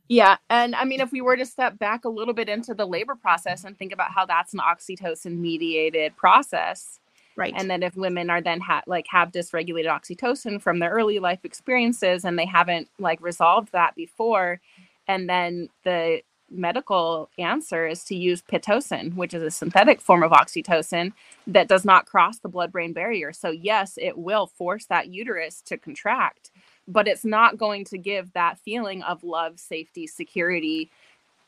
[0.07, 0.37] yeah.
[0.49, 3.15] And I mean, if we were to step back a little bit into the labor
[3.15, 6.99] process and think about how that's an oxytocin mediated process,
[7.35, 7.53] right.
[7.55, 11.39] and then if women are then ha- like have dysregulated oxytocin from their early life
[11.43, 14.61] experiences and they haven't like resolved that before,
[15.07, 16.21] and then the
[16.51, 21.13] medical answer is to use pitocin, which is a synthetic form of oxytocin
[21.47, 23.33] that does not cross the blood brain barrier.
[23.33, 26.51] So, yes, it will force that uterus to contract,
[26.87, 30.89] but it's not going to give that feeling of love, safety, security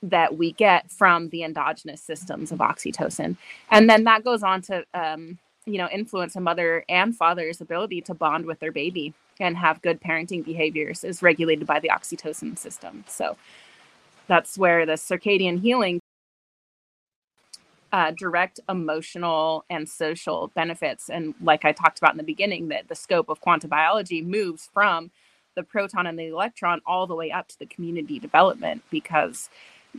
[0.01, 3.37] that we get from the endogenous systems of oxytocin.
[3.71, 8.01] And then that goes on to, um, you know, influence a mother and father's ability
[8.01, 12.57] to bond with their baby and have good parenting behaviors is regulated by the oxytocin
[12.57, 13.05] system.
[13.07, 13.37] So,
[14.27, 15.99] that's where the circadian healing
[17.91, 21.09] uh, direct emotional and social benefits.
[21.09, 24.69] And like i talked about in the beginning that the scope of quantum biology moves
[24.73, 25.11] from
[25.55, 29.49] the proton and the electron all the way up to the community development because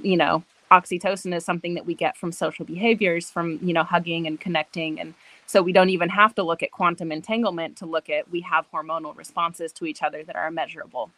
[0.03, 4.27] you know oxytocin is something that we get from social behaviors from you know hugging
[4.27, 5.01] and connecting.
[5.01, 5.15] And
[5.47, 8.67] so we don't even have to look at quantum entanglement to look at we have
[8.73, 11.11] hormonal responses to each other that are measurable.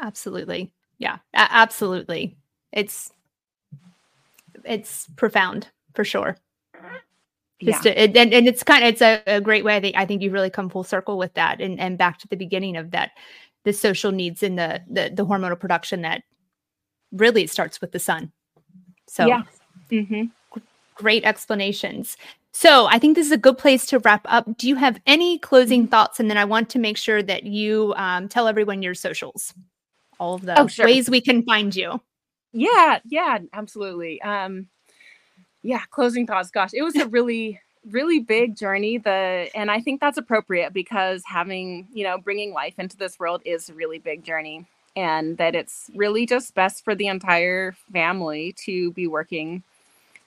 [0.00, 0.70] Absolutely.
[0.98, 2.36] Yeah, absolutely.
[2.72, 3.12] It's
[4.64, 6.36] it's profound for sure.
[7.60, 9.76] yeah to, and, and and it's kind of it's a, a great way.
[9.76, 12.28] I think I think you've really come full circle with that, and and back to
[12.28, 13.12] the beginning of that,
[13.64, 16.22] the social needs and the the, the hormonal production that
[17.12, 18.32] really it starts with the sun.
[19.08, 19.42] So yeah
[19.90, 20.24] Mm-hmm.
[20.96, 22.16] great explanations.
[22.52, 24.56] So I think this is a good place to wrap up.
[24.56, 26.18] Do you have any closing thoughts?
[26.18, 29.52] And then I want to make sure that you um, tell everyone your socials,
[30.18, 30.86] all of the Oh, sure.
[30.86, 32.00] ways we can find you.
[32.52, 34.66] yeah yeah absolutely um
[35.62, 37.60] yeah closing thoughts gosh it was a really
[37.90, 42.78] really big journey the and i think that's appropriate because having you know bringing life
[42.78, 44.64] into this world is a really big journey
[44.96, 49.62] and that it's really just best for the entire family to be working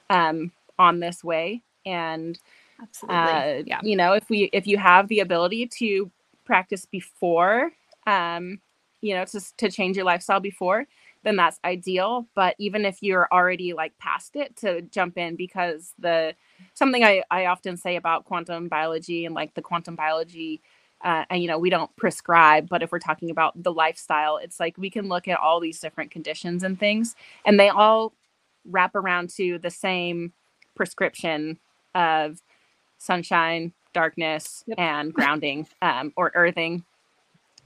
[0.09, 2.39] um on this way and
[2.81, 3.17] Absolutely.
[3.17, 3.79] uh, yeah.
[3.81, 6.09] you know if we if you have the ability to
[6.45, 7.71] practice before
[8.07, 8.59] um
[9.01, 10.87] you know to, to change your lifestyle before
[11.23, 15.93] then that's ideal but even if you're already like past it to jump in because
[15.99, 16.33] the
[16.73, 20.61] something i i often say about quantum biology and like the quantum biology
[21.03, 24.59] uh, and you know we don't prescribe but if we're talking about the lifestyle it's
[24.59, 28.13] like we can look at all these different conditions and things and they all
[28.65, 30.33] wrap around to the same
[30.75, 31.59] prescription
[31.95, 32.41] of
[32.99, 34.79] sunshine darkness Yep.
[34.79, 36.85] and grounding um, or earthing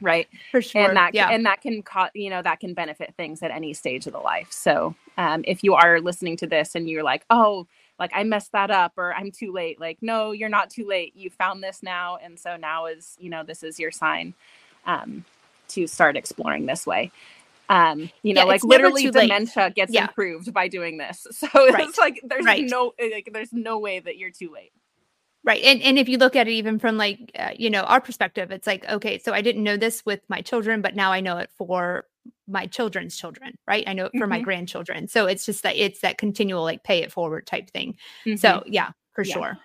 [0.03, 0.81] right for sure.
[0.87, 1.29] and that yeah.
[1.29, 4.19] and that can cause you know that can benefit things at any stage of the
[4.19, 7.65] life so um, if you are listening to this and you're like oh
[7.99, 11.15] like i messed that up or i'm too late like no you're not too late
[11.15, 14.33] you found this now and so now is you know this is your sign
[14.85, 15.23] um,
[15.69, 17.09] to start exploring this way
[17.69, 19.23] um you know Yeah, like literally too late.
[19.29, 20.01] dementia gets Yeah.
[20.03, 21.87] improved by doing this so Right.
[21.87, 22.65] it's like there's Right.
[22.69, 24.73] no like there's no way that you're too late
[25.45, 25.61] Right.
[25.63, 28.49] And and if you look at it even from like uh, you know, our perspective,
[28.51, 31.37] it's like, okay, so I didn't know this with my children, but now I know
[31.37, 32.05] it for
[32.47, 33.83] my children's children, right?
[33.85, 34.43] I know it for my Mhm.
[34.43, 35.09] grandchildren.
[35.09, 37.97] So it's just that it's that continual like pay it forward type thing.
[38.25, 38.39] Mhm.
[38.39, 39.33] So yeah, for Yeah.
[39.33, 39.57] sure.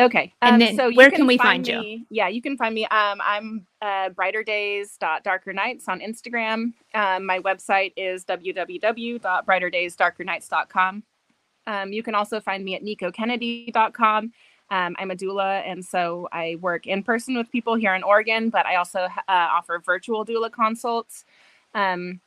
[0.00, 0.32] Okay.
[0.40, 1.80] And Um, then so where can we find you?
[1.80, 2.84] me- Yeah, you can find me.
[2.86, 6.72] Um, I'm uh, brighter days darker nights on Instagram.
[6.94, 11.02] Um, my website is www.brighterdaysdarkernights.com.
[11.68, 14.32] Um, you can also find me at nikkokennedy.com.
[14.70, 18.50] Um, I'm a doula, and so I work in person with people here in Oregon,
[18.50, 21.24] but I also uh, offer virtual doula consults.
[21.74, 22.20] Um,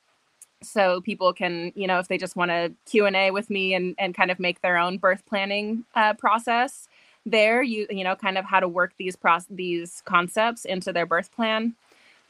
[0.64, 3.74] so people can, you know, if they just want to Q and A with me
[3.74, 6.88] and and kind of make their own birth planning uh, process,
[7.26, 11.06] there you you know kind of how to work these process these concepts into their
[11.06, 11.76] birth plan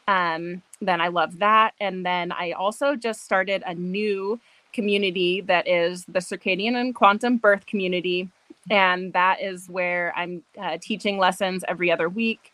[0.08, 4.40] um then i love that and then i also just started a new
[4.74, 8.30] community that is the circadian and quantum birth community.
[8.70, 12.54] And that is where i'm uh, teaching lessons every other week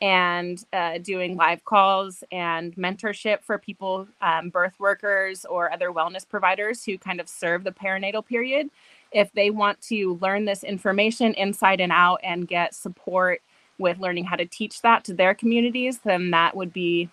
[0.00, 6.28] and uh, doing live calls and mentorship for people um, birth workers or other wellness
[6.28, 8.68] providers who kind of serve the perinatal period.
[9.12, 13.40] If they want to learn this information inside and out and get support
[13.78, 17.08] with learning how to teach that to their communities, then that would be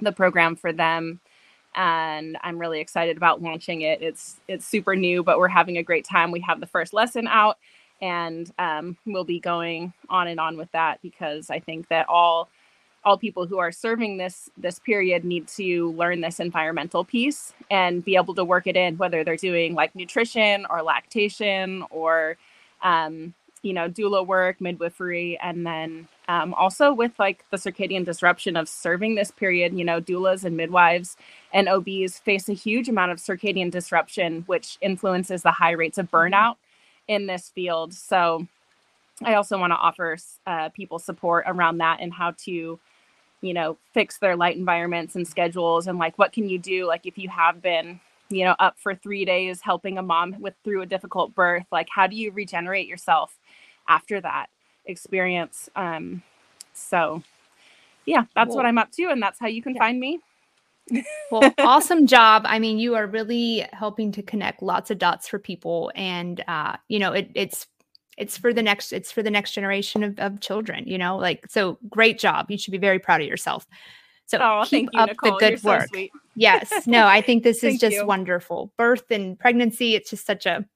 [0.00, 1.20] the program for them.
[1.74, 4.02] And I'm really excited about launching it.
[4.02, 6.30] It's it's super new, but we're having a great time.
[6.30, 7.58] We have the first lesson out,
[8.00, 12.48] and um, we'll be going on and on with that because I think that all
[13.04, 18.04] all people who are serving this this period need to learn this environmental piece and
[18.04, 22.36] be able to work it in whether they're doing like nutrition or lactation or
[22.82, 28.56] um, you know doula work midwifery and then um, also with like the circadian disruption
[28.56, 31.16] of serving this period you know doulas and midwives
[31.52, 36.10] and obs face a huge amount of circadian disruption which influences the high rates of
[36.10, 36.56] burnout
[37.08, 37.92] in this field.
[37.94, 38.46] So
[39.22, 40.16] i also want to offer
[40.46, 42.78] uh, people support around that and how to
[43.40, 47.06] you know fix their light environments and schedules and like what can you do like
[47.06, 48.00] if you have been
[48.30, 51.88] you know up for three days helping a mom with through a difficult birth like
[51.94, 53.38] how do you regenerate yourself
[53.88, 54.46] after that
[54.86, 56.22] experience um
[56.72, 57.22] so
[58.06, 59.80] yeah that's well, what i'm up to and that's how you can yeah.
[59.80, 60.20] find me.
[61.30, 62.42] Well awesome job.
[62.46, 66.76] I mean you are really helping to connect lots of dots for people and uh
[66.88, 67.66] you know it, it's
[68.18, 71.46] it's for the next it's for the next generation of, of children you know like
[71.48, 72.50] so great job.
[72.50, 73.66] You should be very proud of yourself.
[74.26, 75.32] So oh, keep you, up Nicole.
[75.32, 75.88] the good You're work.
[75.94, 76.06] so
[76.36, 76.86] yes.
[76.86, 78.06] No i think this is just you.
[78.06, 78.70] wonderful.
[78.76, 80.66] Birth and pregnancy it's just such a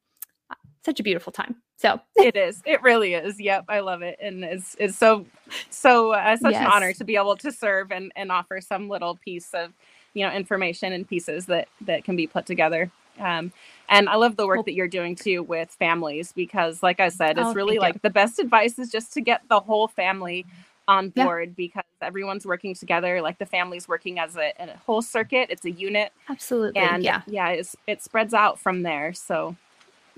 [0.88, 4.42] such a beautiful time so it is it really is yep i love it and
[4.42, 5.26] it's it's so
[5.68, 6.62] so uh, such yes.
[6.62, 9.72] an honor to be able to serve and and offer some little piece of
[10.14, 13.52] you know information and pieces that that can be put together um,
[13.88, 17.36] and I love the work that you're doing too with families because, like I said,
[17.36, 18.00] it's oh, really like you.
[18.04, 20.46] the best advice is just to get the whole family
[20.86, 21.54] on board yeah.
[21.56, 23.20] because everyone's working together.
[23.20, 26.12] Like the family's working as a, a, whole circuit, it's a unit.
[26.28, 26.80] Absolutely.
[26.80, 27.56] And yeah, yeah,
[27.88, 29.12] it spreads out from there.
[29.12, 29.56] So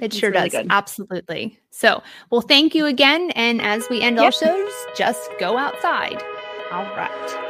[0.02, 0.62] it sure really does.
[0.62, 0.66] Good.
[0.70, 1.58] Absolutely.
[1.70, 3.30] So, well, thank you again.
[3.32, 4.26] And as we end yep.
[4.26, 6.22] our shows, just go outside.
[6.72, 7.49] All right.